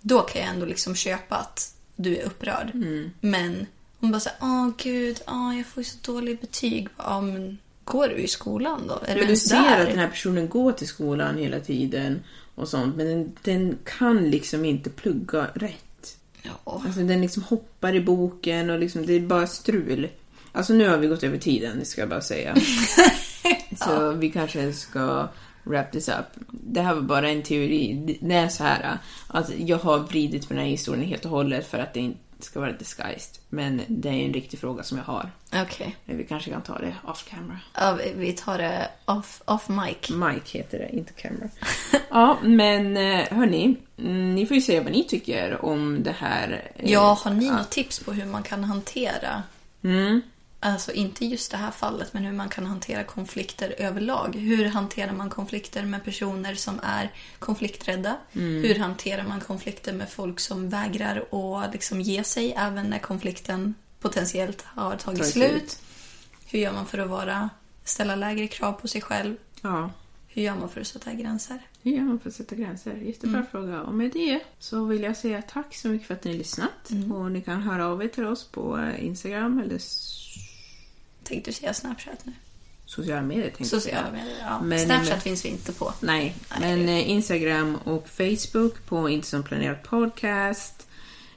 [0.00, 2.70] Då kan jag ändå liksom köpa att du är upprörd.
[2.74, 3.10] Mm.
[3.20, 3.66] Men
[4.00, 6.88] om bara säger åh gud, åh, jag får ju så dåligt betyg.
[6.96, 9.00] Ja, men går du i skolan då?
[9.06, 9.80] Är Men du ser där?
[9.80, 12.22] att den här personen går till skolan hela tiden
[12.54, 16.16] och sånt, men den, den kan liksom inte plugga rätt.
[16.42, 16.82] Ja.
[16.86, 20.08] Alltså den liksom hoppar i boken och liksom, det är bara strul.
[20.52, 22.56] Alltså nu har vi gått över tiden, det ska jag bara säga.
[23.76, 25.28] Så vi kanske ska
[25.66, 26.26] wrap this up.
[26.50, 28.18] Det här var bara en teori.
[28.22, 28.98] Det är så här
[29.28, 32.18] att jag har vridit på den här historien helt och hållet för att det inte
[32.40, 33.38] ska vara disguised.
[33.48, 35.30] Men det är en riktig fråga som jag har.
[35.62, 35.96] Okej.
[36.04, 37.58] Men vi kanske kan ta det off camera.
[37.74, 40.10] Ja, vi- tar det off, off mic.
[40.10, 41.48] Mike heter det, inte camera.
[42.10, 46.70] ja, men eh, hörni, mm, ni får ju säga vad ni tycker om det här.
[46.74, 49.42] eh, Ja, har ni något tips på hur man kan hantera
[49.84, 50.20] Mm.
[50.66, 54.34] Alltså inte just det här fallet, men hur man kan hantera konflikter överlag.
[54.36, 58.16] Hur hanterar man konflikter med personer som är konflikträdda?
[58.32, 58.62] Mm.
[58.62, 61.24] Hur hanterar man konflikter med folk som vägrar
[61.64, 65.50] att liksom ge sig även när konflikten potentiellt har tagit Tagit slut?
[65.50, 65.78] slut.
[66.46, 67.50] Hur gör man för att vara,
[67.84, 69.36] ställa lägre krav på sig själv?
[69.62, 69.90] Ja,
[70.28, 71.58] Hur gör man för att sätta gränser?
[71.82, 72.94] hur gör man för att sätta gränser?
[72.94, 73.82] Jättebra fråga.
[73.82, 76.90] Och med det så vill jag säga tack så mycket för att ni har lyssnat.
[77.14, 79.78] Och ni kan höra av er till oss på eh, Instagram eller
[81.28, 82.32] Tänkte du säga Snapchat nu?
[82.88, 83.44] sociala medier.
[83.44, 84.60] tänkte Sociala medier, ja.
[84.60, 85.92] Men- Snapchat finns vi inte på.
[86.00, 90.86] Nej, men eh, Instagram och Facebook på Inte som planerat podcast.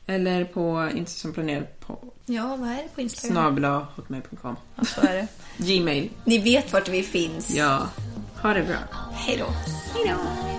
[0.05, 3.33] Eller på Inte som planerat på Ja, vad är det på Instagram?
[3.35, 4.55] snabla hotmail.com.
[4.75, 5.27] Ja, så är det.
[5.57, 6.09] Gmail.
[6.25, 7.55] Ni vet vart vi finns.
[7.55, 7.87] Ja,
[8.41, 8.77] ha det bra.
[9.13, 9.45] Hej då.
[9.93, 10.58] Hej då!